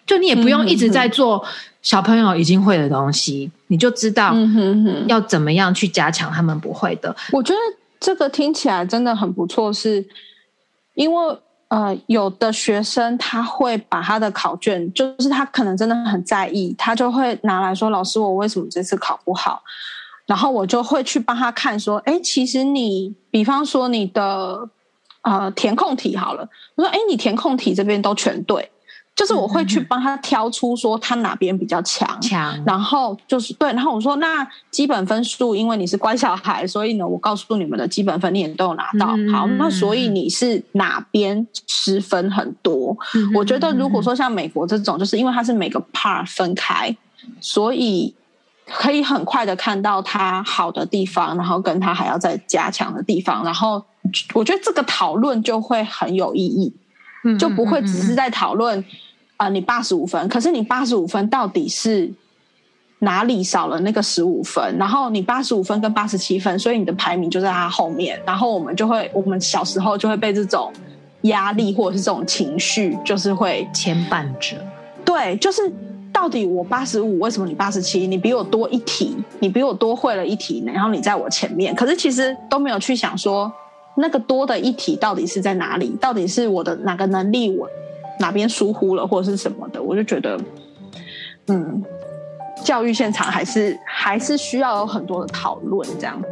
[0.06, 1.44] 就你也不用一直在做
[1.80, 4.34] 小朋友已经会的东西，你就知道
[5.08, 7.16] 要怎么样去加强他们不会的。
[7.32, 7.58] 我觉得
[7.98, 10.06] 这个听起来真的很不错，是
[10.94, 11.38] 因为。
[11.68, 19.62] 呃，有的学生他会把他的考卷，就是他可能真的很在意，他就会拿来说：“老师，我为什么这次考不好？”
[20.26, 24.68] 然后我就会去帮他看，说：“哎，其实你，比方说你的
[25.22, 28.70] 呃填空题好了，我说：‘哎，你填空题这边都全对。’”
[29.16, 39.08] 就是我会去帮他挑出说他哪边比较强，强，然后就是对，然后我说那基本分数，因为你是乖小孩，所以呢，我告诉你们的基本分你也都有拿到。
[39.32, 42.96] 好，那所以你是哪边失分很多？
[43.34, 46.94] 我觉得如果说像美国这种，就是因为它是每个 part 分开，
[47.40, 48.12] 所以
[48.66, 53.80] 可以很快的看到他好的地方，然后跟他还要再加强的地方，然后
[54.32, 56.74] 我觉得这个讨论就会很有意义，
[57.38, 58.84] 就不会只是在讨论
[59.44, 62.10] 啊，你八十五分，可是你八十五分到底是
[63.00, 64.76] 哪里少了那个十五分？
[64.78, 70.72] 然后你八十五分跟八十七分，所以你的排名就在他后面，然后我们就会，我们小时候就会被这种
[71.22, 74.56] 压力或者是这种情绪，就是会牵绊着，
[75.04, 75.60] 对，就是。
[76.14, 78.06] 到底我八十五，为什么你八十七？
[78.06, 81.74] 你比我多一题，你比我多会了一题，然后你在我前面。
[81.74, 83.52] 可是其实都没有去想说，
[83.96, 85.88] 那个多的一题到底是在哪里？
[86.00, 87.68] 到底是我的哪个能力我
[88.24, 89.82] 哪边疏忽了，或者是什么的？
[89.82, 90.40] 我就觉得，
[91.48, 91.84] 嗯，
[92.64, 96.28] 教育现场还是还是需要有很多的讨论这样子。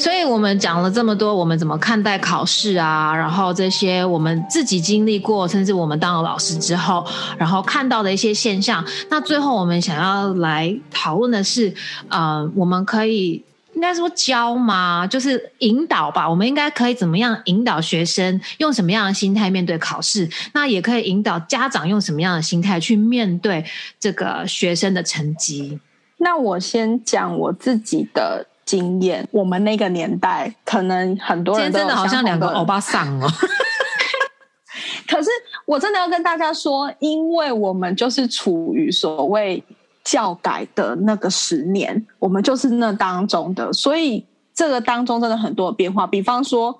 [0.00, 3.14] 所以我们讲了这么多，我们怎么看待考试啊？
[3.14, 7.06] 然后这些我们自己经历过，甚至我们当了老师之后，
[7.38, 8.84] 然后看到的一些现象。
[9.08, 11.72] 那最后我们想要来讨论的是，
[12.08, 13.44] 呃，我们可以
[13.76, 15.06] 应该说教吗？
[15.06, 16.28] 就是引导吧。
[16.28, 20.28] 我们应该可以怎么样引导学生用什么样的心态面对考试？
[20.52, 23.64] 那也可以引导家长用什么样的心态去面对
[24.00, 25.78] 这个学生的成绩？
[26.16, 28.44] 那我先讲我自己的。
[28.66, 33.30] 经验，我们那个年代可能很多人真的好像两个欧巴 桑哦。
[35.06, 35.30] 可是
[35.64, 39.62] 我真的要跟大家说，因为我们就是处于所谓
[40.06, 46.06] 教改的那个十年，我们就是那当中的，所以这个当中真的很多变化。
[46.06, 46.78] 比方说，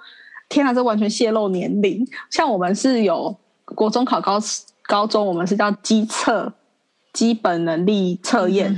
[0.49, 2.07] 天啊，这完全泄露年龄。
[2.31, 4.39] 像我们是有国中考高
[4.87, 6.55] 高中，我们是叫基测。
[7.13, 8.77] 基本能力测验，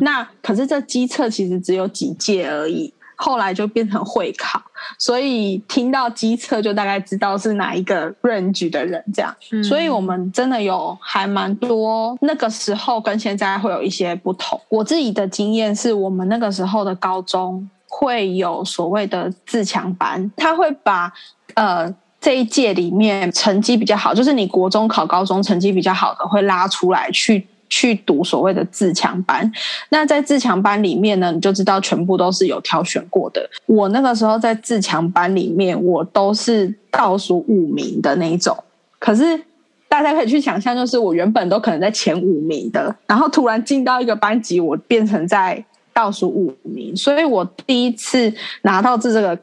[0.00, 4.62] 那可是这基测其实只有几届而已，后来就变成会考，
[4.96, 9.34] 所以听到机测就大概知道是哪一个 range 的人这样。
[9.62, 14.58] 所以我们真的有还蛮多，那个时候跟现在会有一些不同。
[14.68, 21.12] 我自己的经验是我们那个时候的高中会有所谓的自强班，他会把
[21.54, 27.44] 呃这一届里面成绩比较好，就是你国中考高中成绩比较好的会拉出来去。
[27.68, 29.50] 去读所谓的自强班，
[29.90, 33.48] 那在自强班里面呢，你就知道全部都是有挑选过的。
[33.66, 38.56] 我那个时候在自强班里面，我都是倒数五名的那一种。
[38.98, 39.40] 可是
[39.88, 46.96] 大家可以去想象，就是我原本都可能在前五名的，然后突然进到一个班级，我变成在倒数五名。
[46.96, 49.38] 所以我第一次拿到这这个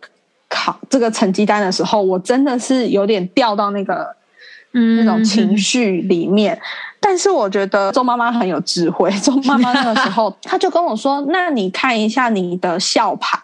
[0.50, 4.16] 考这个成绩单的时候，我真的是有点掉到那个
[4.98, 6.60] 那种情绪里面。
[7.00, 9.12] 但是我觉得周妈妈很有智慧。
[9.22, 13.40] 周妈妈那个时候， 她就跟我说：“那你看一下你的校牌，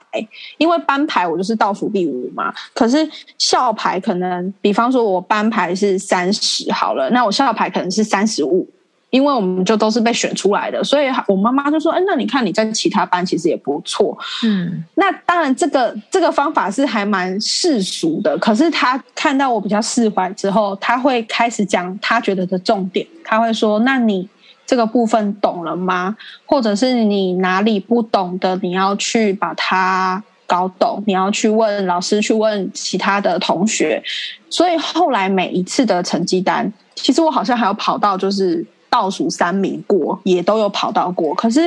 [0.57, 2.51] 因为班牌我就是倒数第五嘛。
[2.73, 8.67] 可是校牌可能，比方说我班牌是三十好了，那我校牌可能是三十五。”
[9.11, 18.37] 因为我们就都是被选出来的，所以我妈妈就说：“哎，那你看你在其他班其实也不错。”嗯，那当然，这个这个方法是还蛮世俗的。
[18.37, 23.05] 可是他看到我比较释怀之后，他会开始讲他觉得的重点。
[23.25, 24.29] 他会说：“那你
[24.65, 26.15] 这个部分懂了吗？
[26.45, 31.03] 或者是你哪里不懂的，你要去把它搞懂。
[31.05, 34.01] 你要去问老师，去问其他的同学。”
[34.49, 38.65] 所以后来每一次的成绩单，其实我好像还要跑到就是。
[38.91, 41.61] 倒数三名过也都有跑到过，可是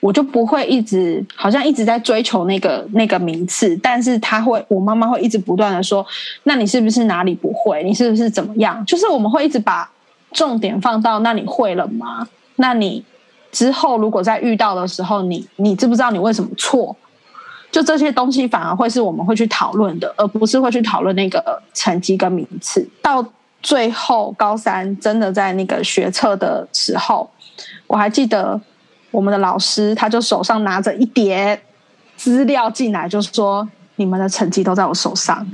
[0.00, 6.06] 我就不会一直好像一直在追求那个那个名次，但是他会，我妈妈会一直不断的说，
[6.42, 7.82] 那你是不是哪里不会？
[7.82, 8.84] 你是不是怎么样？
[8.84, 9.90] 就是我们会一直把
[10.32, 12.28] 重点放到那你会了吗？
[12.56, 13.02] 那你
[13.50, 16.94] 之后如果在遇到的时候，你你知不知道你为什么错？
[17.72, 23.24] 就这些东西反而会是我们会去讨论的，而不是会去讨论那个成绩跟名次到。
[23.60, 27.28] 最后高三真的在那个学测的时候，
[27.86, 28.60] 我还记得
[29.10, 31.60] 我们的老师，他就手上拿着一叠
[32.16, 35.44] 资料进来，就说：“你们的成绩都在我手上。”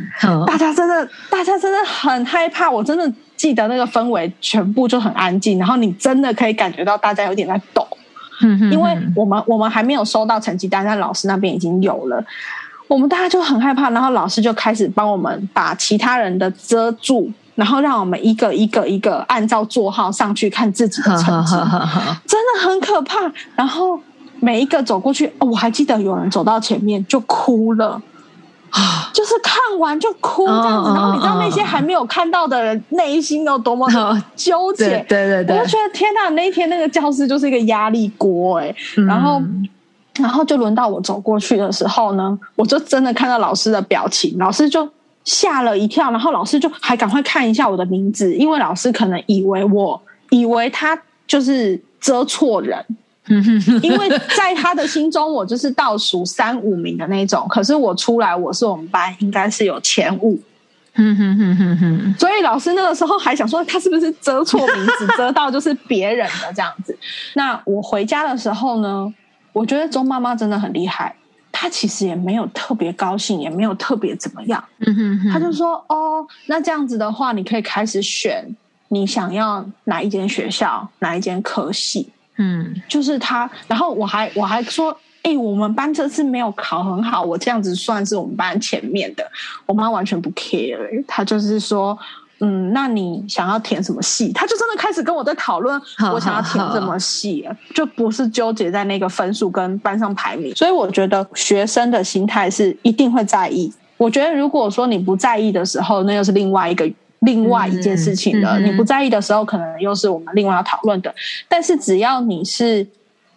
[0.46, 2.70] 大家真的，大家真的很害怕。
[2.70, 5.58] 我真的记得那个氛围，全部就很安静。
[5.58, 7.86] 然后你真的可以感觉到大家有点在抖，
[8.70, 12.22] 因为我们我们还没有收到成绩单，但老师那边已经有了。
[12.86, 17.32] 我们大家就很害怕，然后老师就开始帮我们把其他人的遮住。
[17.54, 21.54] 然后让我们一个一个一个按照座号上去看自己的成绩，
[22.26, 23.30] 真的很可怕。
[23.54, 23.98] 然后
[24.40, 28.00] 每一个走过去，哦我还记得有人走到前面就哭了，
[28.70, 30.90] 啊， 就是看完就哭这样子。
[30.92, 33.88] 然后你知道那些还没有看到的人内心有多么
[34.34, 35.04] 纠结？
[35.08, 38.74] 对对对，我就觉得天哪，那一天那个教室就是一个压力锅哎。
[39.06, 39.40] 然后，
[40.18, 44.88] 然后就轮到我走过去的时候呢，我就真的看到老师的表情，老师就。
[45.24, 50.00] 吓了一跳，然后老师就还赶快看一下我的名字，因为老师可能以为我
[50.30, 50.96] 以为他
[51.26, 52.84] 就是遮错人，
[53.82, 60.38] 因为在他的心中我就是倒数三五名的那种，可是我出来我是我们班应该是有前五。
[60.96, 66.96] 哼哼哼哼哼，所以老师那个时候还想说他是不是遮错名字，遮到就是别人的这样子。
[67.32, 69.12] 那我回家的时候呢，
[69.52, 71.12] 我觉得周妈妈真的很厉害，
[71.56, 74.62] 她其实也没有特别高兴，也没有特别怎么样。
[74.80, 78.44] 嗯哼哼，她就说：“哦，那这样子的话，你可以开始选
[78.88, 83.48] 你想要哪一间学校，哪一间科系。”嗯，就是他。
[83.68, 84.98] 然后我还我还说。
[85.26, 89.26] 哎，我们班这次没有考很好，我这样子算是我们班前面的。
[89.64, 91.98] 我妈完全不 care，她就是说，
[92.40, 94.32] 嗯，那你想要填什么系？
[94.32, 95.80] 他就真的开始跟我在讨论，
[96.12, 100.54] 我想要填什么系，就不是纠结在那个分数跟班上排名。
[100.54, 103.72] 所以我觉得学生的心态是一定会在意。
[103.96, 108.58] 我觉得如果说你不在意的时候，那又是另外一个另外一件事情了。
[108.60, 111.14] 你不在意的时候，可能又是我们另外要讨论的。
[111.48, 112.86] 但是只要你是。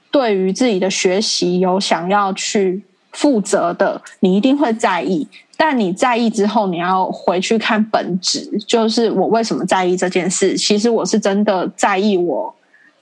[0.10, 2.82] 对于自己的学习有想要去
[3.12, 5.28] 负责的，你一定会在意。
[5.58, 10.56] 但你在意之后，你要回去看本质，就是我为什么在意这件事？
[10.56, 12.54] 其实我是真的在意我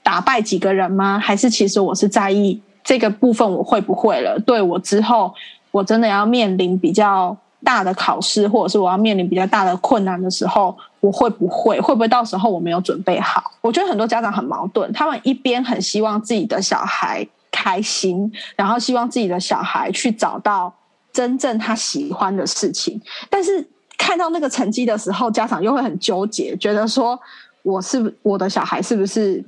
[0.02, 1.18] 打败几个人吗？
[1.18, 4.38] 还是其实我是在意这个部分我会不会了？
[4.40, 5.32] 对我之后
[5.70, 10.74] 我真的要面临比较大的考试，或者是我要面临比较大的困难的时候。
[11.00, 13.52] 我会不会会不会到时候我没有准备好？
[13.60, 20.72] 我觉得很多家长很矛盾，他们一边很希望自己的小孩开心，然后希望自己的小孩去找到
[21.16, 23.00] 真正他喜欢的事情，
[23.30, 27.18] 但是看到那个成绩的时候，家长又会很纠结，觉得说
[27.62, 29.42] 我是我的小孩是不是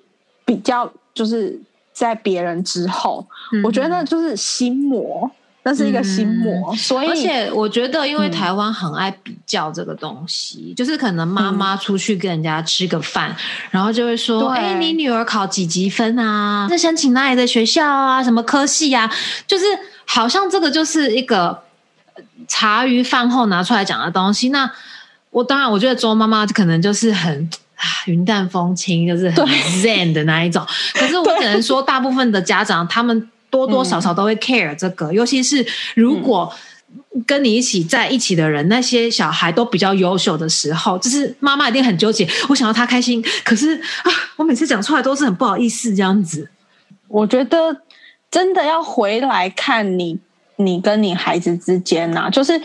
[0.47, 1.61] 比较就是
[1.93, 3.27] 在别人之后？
[3.63, 5.31] 我觉得那就是心魔。
[5.65, 13.37] 那是一个心魔，所以而且我觉得，因为台湾很爱比较这个东西，就是可能妈妈出去跟人家吃个饭，
[13.71, 16.67] 然后就会说：“哎，你女儿考几级分啊？
[16.71, 18.25] 是申请哪里的学校啊？
[18.25, 19.13] 什么科系啊？”
[19.47, 19.67] 就是
[20.09, 21.63] 好像这个就是一个
[22.49, 24.49] 茶余饭后拿出来讲的东西。
[24.49, 24.69] 那
[25.31, 27.49] 我当然，我觉得周妈妈可能就是很
[28.07, 30.67] 云淡风轻，就是很 zen 的那一种。
[30.95, 33.31] 可是我只能说，大部分的家长他们。
[33.51, 36.53] 多多少少都会 care 这个，尤其是如果
[37.27, 42.29] 跟你一起在一起的人，那些小孩都比较优秀的时候，就是妈妈一定很纠结。
[42.51, 46.51] 我想要他开心，可是啊，我每次讲出来都是很不好意思这样子。
[47.07, 47.75] 我觉得
[48.31, 50.19] 真的要回来看你，
[50.57, 52.61] 你跟你孩子之间呐，就是。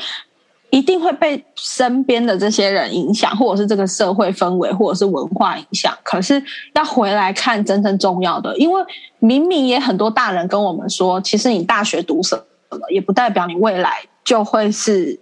[0.73, 5.95] 一定会被身边的这些人影响，或者是这个社会氛围，或者是文化影响。
[6.01, 6.43] 可是
[6.73, 8.83] 要回来看真正重要的，因为
[9.19, 12.35] 明明也很多大人跟我们说，其实你大学读什
[12.71, 15.19] 么，也不代表你未来就会是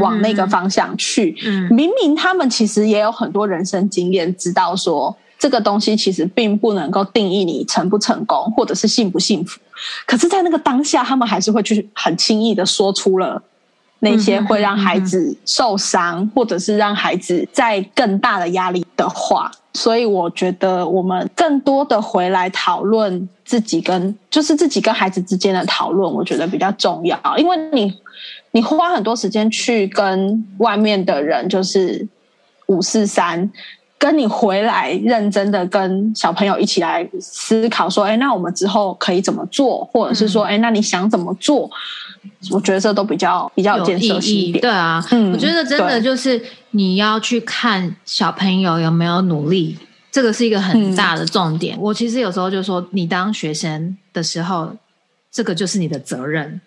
[0.00, 1.36] 往那个方向去。
[1.70, 9.58] 明明他们其实也有很多人生经验，知道说这个东西其实并不能够定义你成不成功，或者是幸不幸福。
[10.06, 13.42] 可是，在那个当下，他们还是会去很轻易的说出了。
[14.02, 27.20] 那些会让孩子受伤，或者是让孩子在更大的压力的话，所以我觉得我们更多的回来讨论自己跟就是自己跟孩子之间的讨论，我觉得比较重要。
[27.36, 27.92] 因为你
[28.52, 32.08] 你花很多时间去跟外面的人就是
[32.68, 33.50] 五四三，
[34.00, 41.70] 跟你回来认真的跟小朋友一起来思考说，哎，那我们之后可以怎么做，或者是说，哎，那你想怎么做？
[42.50, 49.76] 我觉得这都比较比较有建设性一点，对啊，我觉得真的就是你要去看小朋友有没有努力，
[50.10, 51.78] 这个是一个很大的重点。
[51.78, 54.74] 我其实有时候就说，你当学生的时候，
[55.30, 56.58] 这个就是你的责任。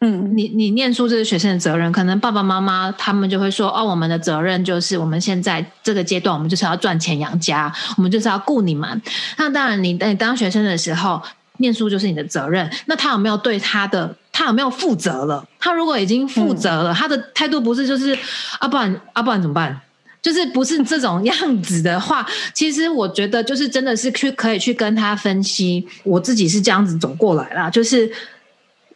[0.00, 9.00] 嗯，你你念书这是学生的责任，可能爸爸妈妈他们就会说，哦，我们的责任就是我们现在这个阶段，我们就是要赚钱养家，我们就是要顾你们。
[9.38, 11.22] 那当然，你你当学生的时候。
[11.58, 15.42] 念书就是你的责任，那他有没有对他的他有没有负责了？
[15.58, 18.14] 他如果已经负责了，他的态度不是就是
[18.58, 19.80] 啊不然啊不然怎么办？
[20.20, 28.06] 就是不是这种样子的话，其实我觉得就是真的是去可以去跟他分析，我自己是这样子走过来啦，就是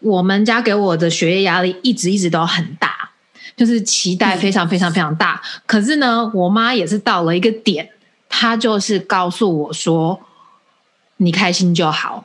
[0.00, 3.10] 我们家给我的学业压力一直一直都很大，
[3.56, 5.40] 就是期待非常非常非常大。
[5.66, 7.88] 可是呢，我妈也是到了一个点，
[8.28, 10.18] 她就是告诉我说
[11.18, 12.24] ：“你开心就好。”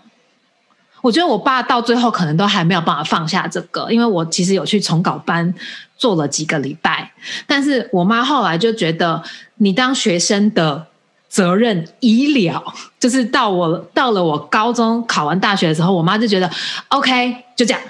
[1.03, 5.53] 我觉得我爸到最后可能都还没有办法放下这个，因为我其实有去重稿班
[5.95, 7.11] 做了几个礼拜，
[7.45, 9.21] 但是我妈后来就觉得
[9.57, 10.87] 你当学生的
[11.35, 12.63] 责任已了，
[12.97, 16.49] 就是到我到了我高中考完大学的时候，我妈就觉得
[16.87, 17.81] OK，就这样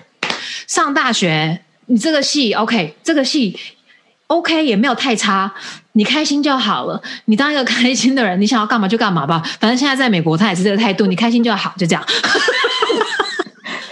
[0.66, 3.56] 上大学，你这个系 OK，这个系
[4.26, 5.54] OK，也没有太差，
[5.92, 7.00] 你开心就好了。
[7.26, 9.40] 你当一个开心的人，你想要干嘛就干嘛吧。
[9.60, 12.04] 反正现在在美国，他也是这个态度，你开心就好，就这样。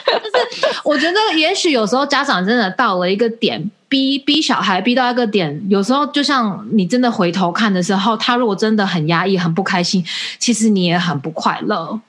[0.07, 10.03] 就是我觉得，也许有时候家长真的到了一个点，逼逼小孩逼到一个点，有时候就像你真的回头看的时候，他如果真的很压抑、很不开心，
[10.39, 12.01] 其实你也很不快乐，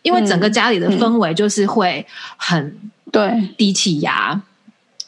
[0.00, 2.06] 因为整个家里的氛围就是会
[2.38, 2.78] 很
[3.12, 3.30] 对。
[3.58, 4.40] 低气压。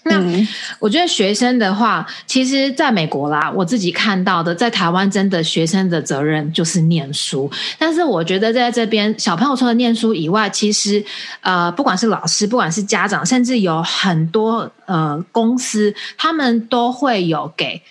[0.04, 0.46] 那
[0.78, 7.50] 我觉得学生的话，其实在美国啦，我自己看到的，在台湾真的学生的责任就是念书。
[7.78, 11.04] 但是我觉得在这边，小朋友除了念书以外，其实
[11.40, 17.82] 呃，不管是老师，不管是家长，甚至有很多呃公司，他们都会有给。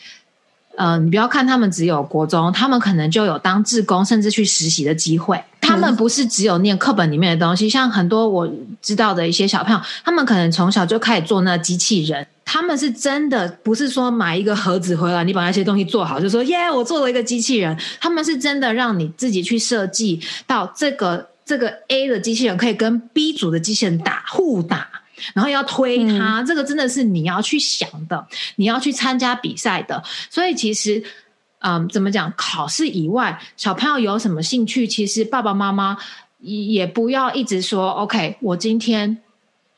[0.76, 5.44] 呃，你不要看他们只有国中，他们可能就有当志工，甚至去实习的机会。
[5.68, 8.50] 他们不是只有念课本里面的东西，像很多我
[8.82, 12.26] 知道的一些小朋友，他们可能从小就开始做那机器人。
[12.46, 17.78] 他们是真的不是说买一个盒子回来，你把那些东西做好，就说耶，我做了一个机器人。
[18.00, 24.88] 他们是真的让你自己去设计到这个这个 A 的机器人可以跟 B 组的机器人打互打。
[25.34, 28.24] 然后要推它，这个真的是你要去想的，
[28.58, 30.02] 你要去参加比赛的。
[30.30, 31.04] 所以其实，
[31.60, 32.32] 嗯，怎么讲？
[32.38, 34.86] 考试以外，小朋友有什么兴趣？
[34.88, 35.98] 其实爸爸妈妈
[36.40, 39.18] 也不要一直说，OK，我今天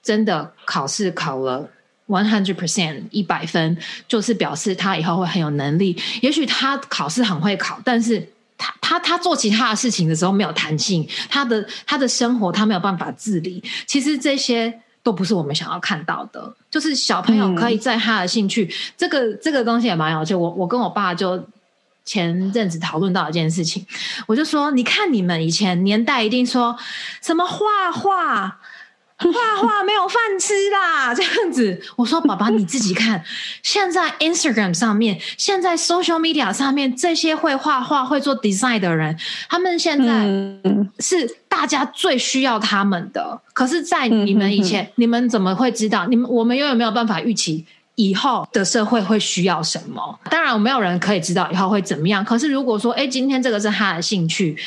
[0.04, 1.70] 真的考试考了
[2.08, 3.78] one hundred percent 一百分，
[4.08, 5.96] 就是表示他以后会很有能力。
[6.22, 8.28] 也许他考试很会考，但是
[8.58, 13.64] 他他他做其他的事情的时候没有弹性，他的他的生活他没有办法自理。
[13.86, 14.82] 其实这些。
[15.02, 20.36] 都不是我们想要看到的，就是小朋友可以在他的兴趣，这个这个东西也蛮有趣。
[20.36, 21.42] 我我跟我爸就
[22.10, 23.86] 前阵子讨论到一件事情，
[24.26, 26.76] 我就说，你看你们以前年代一定说
[27.22, 28.60] 什么画画。
[29.22, 31.78] 画画没有饭吃啦， 这样子。
[31.98, 33.22] 我说爸爸你自己看，
[33.62, 40.26] 现在 Instagram 上面，现在 social media 上面，这些会画画、会做 design 的人，他们现在
[41.00, 43.42] 是大家最需要他们的。
[43.52, 46.08] 可是，在你们以前，你们怎么会知道？
[46.08, 47.66] 你们我们又有没有办法预期
[48.00, 50.20] 以后的社会会需要什么？
[50.32, 52.24] 当然，没有人可以知道以后会怎么样。
[52.24, 54.58] 可是，如果说，哎，今天这个是他的兴趣。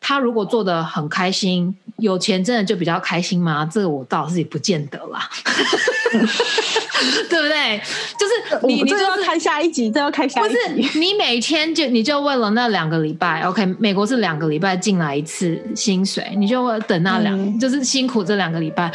[0.00, 3.68] 他如果做的很开心，有钱真的就比较开心吗？
[3.72, 5.28] 这个我倒是也不见得啦，
[7.28, 7.80] 对不对？
[8.16, 10.54] 就是你，你就要看下一集，就要看下一集。
[10.54, 13.66] 不是你每天就你就为了那两个礼拜，OK？
[13.80, 18.92] 美国是两个礼拜进来一次薪水，你就等那两，就是辛苦这两个礼拜，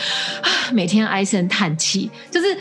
[0.72, 2.58] 每天唉声叹气，就是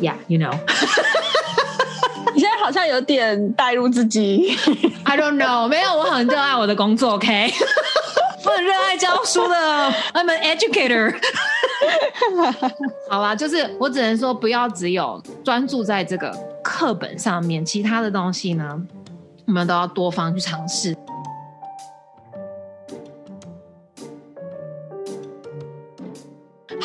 [0.00, 0.56] ，Yeah，you know。
[2.34, 4.56] 你现在好像有点带入自己
[5.04, 7.50] ，I don't know，没有，我很热爱我的工作，OK，
[8.44, 9.54] 我很热爱教书的
[10.12, 11.14] ，I'm an educator。
[13.08, 16.30] 好啦，就是我只能说，不要只有专注在这个
[16.62, 18.78] 课本上面，其他的东西呢，
[19.46, 20.94] 我们都要多方去尝试。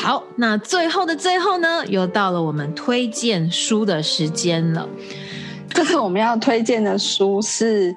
[0.02, 4.90] 好，那最后的最后呢，又到了我们推荐书的时间了。
[5.70, 7.96] 这次我们要推荐的书是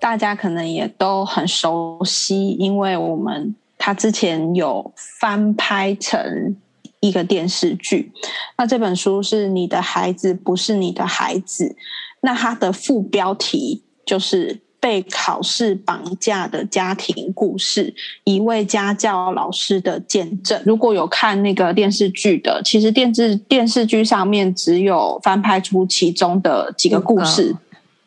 [0.00, 6.56] 大家可能也都很熟悉，因为我们它之前有翻拍成
[6.98, 8.10] 一个电视剧。
[8.58, 11.76] 那这本书是你的孩子不是你的孩子，
[12.20, 14.63] 那它的副标题就是。
[14.84, 20.60] 被考试绑架的家庭故事，一位家教老师的见证。
[20.66, 27.56] 如果有看那个电视剧的，其实电视电视剧上面只有翻拍出其中的几个故事，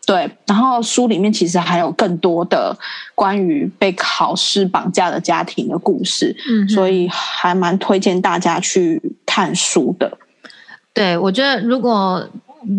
[0.05, 0.29] 对。
[0.45, 2.77] 然后书里面其实还有更多的
[3.15, 10.15] 关于被考试绑架的家庭的故事，嗯，所以还蛮推荐大家去看书的。
[10.93, 12.23] 对，我觉得如果。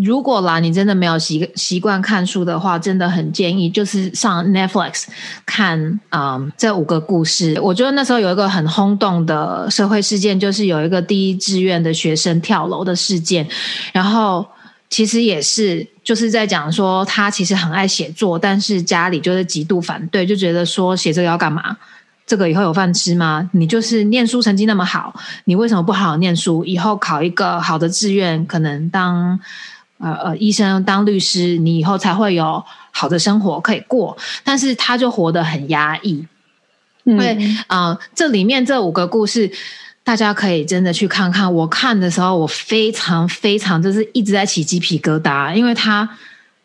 [0.02, 5.04] 如果啦，你真的没有习习惯看书的话，真的很建议就是上 Netflix
[5.46, 7.58] 看啊这五个故事。
[7.60, 13.46] 我觉得那时候有一个很轰动的社会事件，就是有一个第一志愿的学生跳楼的事件。
[13.92, 14.46] 然后
[14.90, 21.76] 其实也是就是在讲说，他其实很爱写作，但是家里就是极度反对，就觉得说写这个要干嘛？
[22.26, 23.48] 这个以后有饭吃吗？
[23.54, 25.14] 你就是念书成绩那么好，
[25.46, 26.62] 你为什么不好好念书？
[26.62, 29.40] 以后考一个好的志愿，可能当
[29.98, 34.16] 呃呃医生、当律师，你以后才会有好的生活可以过。
[34.42, 36.26] 但是他就活得很压抑。
[37.04, 39.50] 因为啊，这里面这五个故事，
[40.02, 41.52] 大家可以真的去看看。
[41.52, 46.08] 我看的时候，我非常非常就是一直在起鸡皮疙瘩，因为他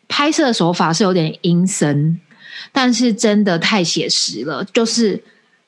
[0.08, 2.20] 拍摄手法是有点阴森，
[2.72, 5.22] 但是真的太写实了，就是。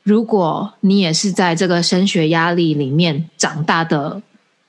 [0.07, 4.23] 如果你也是在这个升学压力里面长大的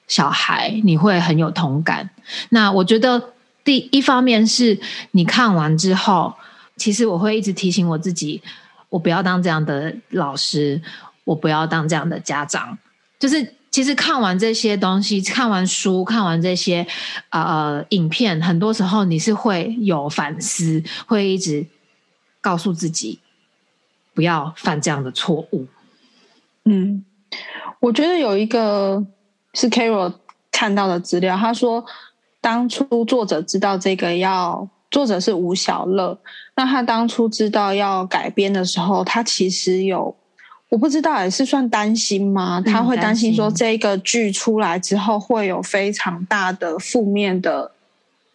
[0.07, 2.09] 小孩，你会很有同感。
[2.49, 3.33] 那我觉得
[3.63, 4.79] 第一方面是
[5.11, 6.33] 你看完之后，
[6.77, 8.41] 其实我会一直提醒我自己，
[8.89, 10.81] 我不要当这样的老师，
[11.25, 12.77] 我不要当这样的家长。
[13.19, 16.85] 就是其实看完这些东西，看完书，看完这些
[17.29, 21.65] 呃影片，很多时候你是会有反思，会一直
[22.39, 23.19] 告诉自己
[24.13, 25.67] 不要犯这样的错误。
[26.65, 27.03] 嗯，
[27.79, 29.05] 我觉得有一个
[29.53, 30.13] 是 Carol
[30.51, 31.85] 看到的资料，他说。
[32.39, 36.17] 当初作者知道这个要，作者是吴小乐。
[36.55, 40.15] 那他当初知道要改编的时候，他其实有，
[40.69, 42.61] 我不知道也是算担心吗？
[42.61, 47.71] 他会担心说这个剧出来之后会有非常大的负面的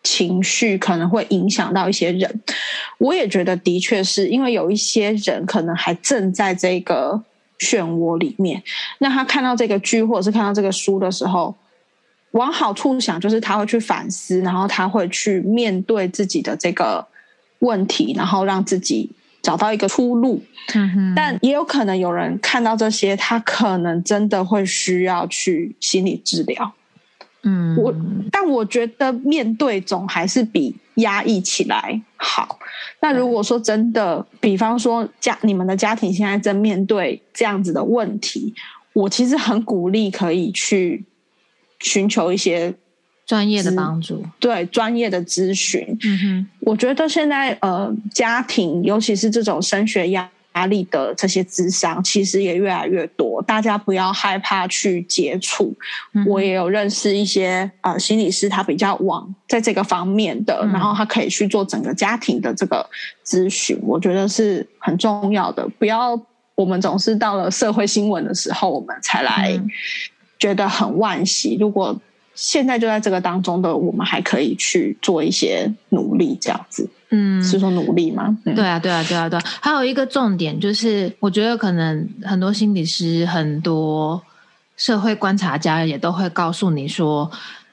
[0.02, 2.42] 情绪，可能会影响到一些人。
[2.98, 7.22] 我也觉得的确是因为有一些人可能还正在这个
[7.58, 8.62] 漩涡里面。
[8.98, 11.54] 那他看到这个剧或者是看到这个书的时候。
[12.32, 17.06] 往好处想，就是他会去反思，然后他会去面对自己的这个
[17.58, 19.10] 问题，然后让自己
[19.42, 20.42] 找到一个出路。
[20.72, 21.12] 嗯哼。
[21.14, 26.72] 但也有可能有人看到这些，他可能真的会需要去心理治疗。
[27.42, 27.94] 嗯，我
[28.30, 32.58] 但我觉得面对总还是比压抑起来好。
[33.00, 38.54] 那如果说真的，比方说家你们的家庭现在正面对这样子的问题，
[38.92, 41.04] 我其实很鼓励可以去。
[41.84, 42.72] 寻求一些
[43.26, 45.84] 专业的帮助，对专业的咨询。
[46.04, 53.42] 嗯哼，我觉得现在呃，家庭尤其是这种升学压压力的这些智商，其实也越来越多。
[53.42, 55.74] 大家不要害怕去接触。
[56.26, 62.88] 我也有认识一些呃心理师，他比较往在这个方面的，然后他可以去做整个家庭的这个
[63.24, 63.78] 咨询。
[63.82, 65.68] 我觉得是很重要的。
[65.78, 66.20] 不要
[66.54, 69.60] 我们总是到了社会新闻的时候，我们才来。
[70.38, 71.56] 觉得很惋惜。
[71.60, 71.96] 如果
[72.34, 78.36] 现在就在这个当中的我们，还可以去做一些努力，这样子，嗯，是说努力吗？
[78.42, 79.38] 对啊，对啊，对啊，对。
[79.60, 84.20] 还有一个重点就是，我觉得可能很多心理师、很多
[84.78, 87.30] 社会观察家也都会告诉你说，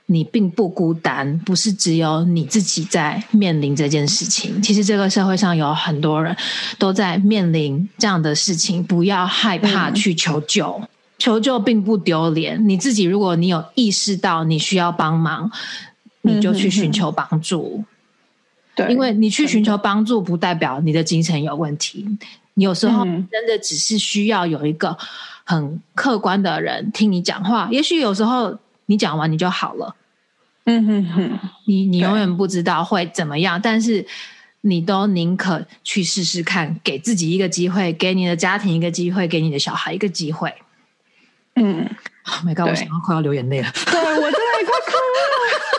[0.07, 4.61] 你并不孤单，不是只有你自己在面临这件事情。
[4.61, 6.35] 其实这个社会上有很多人
[6.77, 10.81] 都在面临这样的事情，不要害怕去求救。
[11.17, 15.49] 求救并不丢脸，你自己如果你有意识到你需要帮忙，
[16.23, 17.83] 你就去寻求帮助。
[18.85, 22.05] 对，因为你去寻求帮助，不代表你的精神有问题。
[22.55, 24.97] 你有时候真的只是需要有一个
[25.45, 27.69] 很客观的人听你讲话。
[27.71, 28.57] 也许有时候
[28.87, 29.95] 你讲完你就好了。
[30.65, 34.05] 嗯哼哼，你你永远不知道会怎么样，但是
[34.61, 40.53] 你都宁可去试试看，给自己一个机会，给你的家庭一个机会，给你的小孩一个机会。
[41.55, 41.89] 嗯
[42.25, 42.69] ，Oh my god！
[42.69, 43.71] 我想要快要流眼泪了。
[43.73, 45.78] 对，我真的快哭了。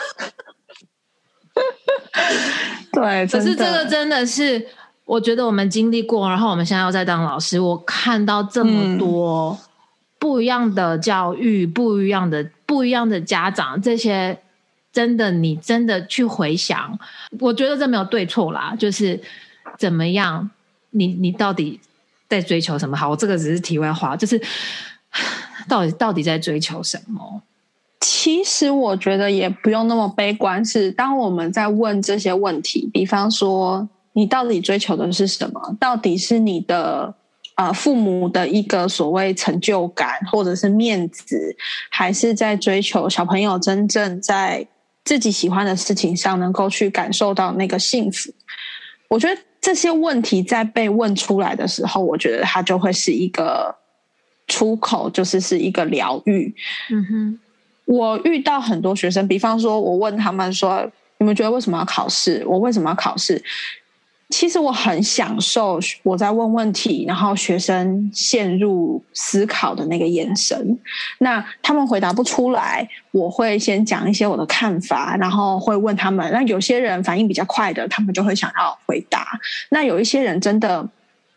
[2.93, 4.65] 对，可是这个真的是，
[5.05, 9.57] 我觉得我们经历过，然后我们现在又在当老师，我看到这么多
[10.19, 14.37] 不一样的教育，不一样的不一样的家长，这些
[14.91, 16.97] 真的，你真的去回想，
[17.39, 19.19] 我觉得这没有对错啦，就是
[19.77, 20.49] 怎么样，
[20.91, 21.79] 你你到底
[22.27, 22.95] 在追求什么？
[22.97, 24.41] 好，我这个只是题外话，就是。
[25.67, 27.43] 到底到底在追求什么？
[28.01, 30.63] 其实我觉得也不用那么悲观。
[30.65, 35.77] 是当我们在问这些问题，比方说你到底追求的是什么？
[35.79, 37.13] 到底是你的
[37.55, 41.55] 啊父母的一个所谓成就感，或者是面子，
[41.89, 44.67] 还是在追求小朋友真正在
[45.05, 48.33] 自己喜欢的事情上能够去感受到那个幸福？
[49.07, 53.75] 我觉得这些问题在被问出来的时候，我觉得它就会是一个。
[54.47, 56.53] 出口就是是一个疗愈。
[56.89, 57.39] 嗯哼，
[57.91, 60.89] 我遇到很多学生，比方说，我问他们说
[61.19, 62.41] ：“你们觉得为什么要考试？
[62.47, 63.43] 我为什么要考试？”
[64.31, 70.79] 其实我很享受我在问问题，然后学生陷入思考的那个眼神。
[71.17, 76.31] 那他们回答不出来，我会先讲一些我的看法，然后会问他们。
[76.31, 79.27] 那有些人反应比较快的，他们就会想要回答。
[79.69, 80.87] 那有一些人真的。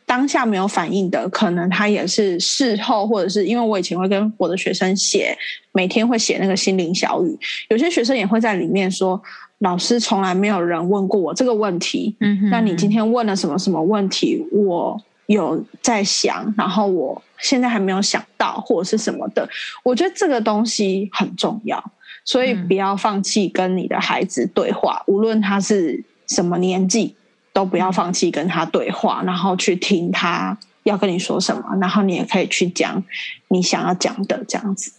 [0.06, 5.36] 当下没有反应的，可能他也是事后，或者是因为我以前会跟我的学生写，
[5.72, 7.38] 每天会写那个心灵小语，
[7.68, 9.20] 有些学生也会在里面说，
[9.58, 14.46] 老师从来没有人问过我这个问题，嗯，那你今天问了什么什么问题？
[14.52, 19.48] 我有在想，然后我现在还没有想到，或者是什么的，
[19.82, 21.82] 我觉得这个东西很重要，
[22.24, 27.16] 所以不要放弃跟你的孩子对话，无论他是什么年纪。
[27.54, 33.02] 都不要放弃跟他对话，然后去听他要跟你说什么，然后你也可以去讲
[33.48, 34.92] 你想要讲的这样子。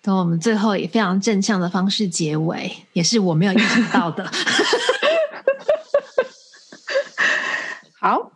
[0.00, 4.24] 等我们最后以非常正向的方式结尾，也是我没有意识到的。
[8.00, 8.32] 好，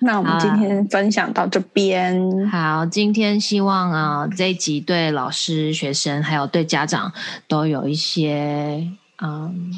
[0.00, 2.48] 那我们今天分享到这边。
[2.48, 7.12] 好，今天希望啊这一集对老师、学生还有对家长
[7.46, 8.90] 都有一些
[9.22, 9.70] 嗯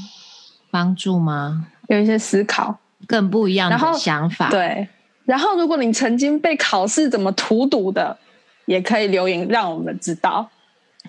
[0.71, 1.67] 帮助吗？
[1.89, 4.51] 有一些思考，更不一样的想法。
[4.51, 4.89] 对，
[5.25, 8.17] 然后如果你曾经被考试怎么荼毒的，
[8.67, 10.51] 也可以留言让我们知道。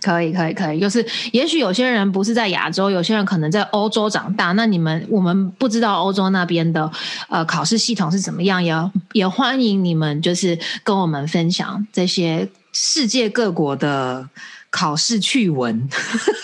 [0.01, 0.79] 可以，可以，可以。
[0.79, 4.51] 就是，也许有些人不是在亚洲，有些人可能在欧洲长大。
[4.51, 6.91] 那你们，我们不知道欧洲那边的
[7.29, 8.75] 呃考试系统是怎么样，也
[9.13, 14.27] 也欢迎你们就是跟我们分享这些世界各国的
[14.69, 15.87] 考试趣闻。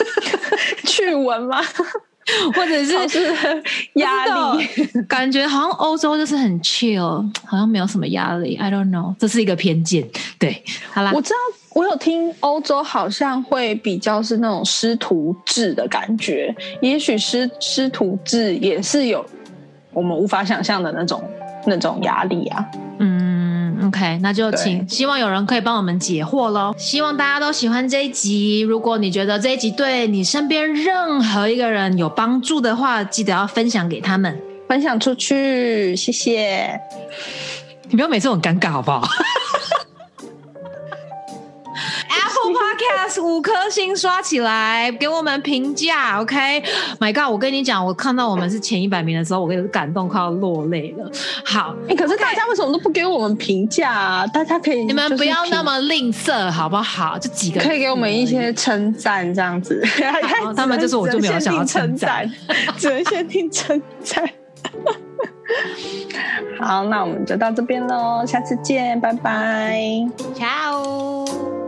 [0.88, 1.62] 趣闻吗？
[2.54, 2.94] 或者是
[3.96, 4.26] 压
[4.56, 4.68] 力？
[5.08, 8.56] 感觉好像欧洲就是很 chill，好像没有什么压力。
[8.56, 10.08] I don't know，这是一个偏见。
[10.38, 11.36] 对，好啦，我知道。
[11.74, 19.26] 我有听欧洲好像会比较是那种师徒制的感觉，也许师师徒制也是有
[19.94, 21.24] 我们无法想象的那种
[21.66, 22.66] 那种压力啊。
[23.92, 26.74] 嗯，OK，那就请希望有人可以帮我们解惑喽。
[26.78, 28.62] 希望大家都喜欢这一集。
[28.62, 35.96] 如果你觉得这一集对你身边任何一个人有帮助的话，记得要分享给他们，分享出去。
[35.96, 36.80] 谢谢。
[37.90, 39.06] 你不要每次很尴尬好不好
[42.82, 51.10] ？Podcast 五颗星刷起来，给我们评价，OK？My God，我跟你讲，我看到我们是前一百名的时候，我跟感动快要落泪了。
[51.46, 54.28] 好，哎，可是大家为什么都不给我们评价啊？
[54.28, 57.18] 大家可以，你们不要那么吝啬，好不好？
[57.20, 59.82] 这几个可以给我们一些称赞，这样子。
[60.56, 62.30] 他们就是我就没有想要称赞，
[62.78, 64.28] 只能先听称赞。
[66.60, 69.78] 好，那我们就到这边喽，下次见，拜拜
[70.36, 71.61] ，Ciao。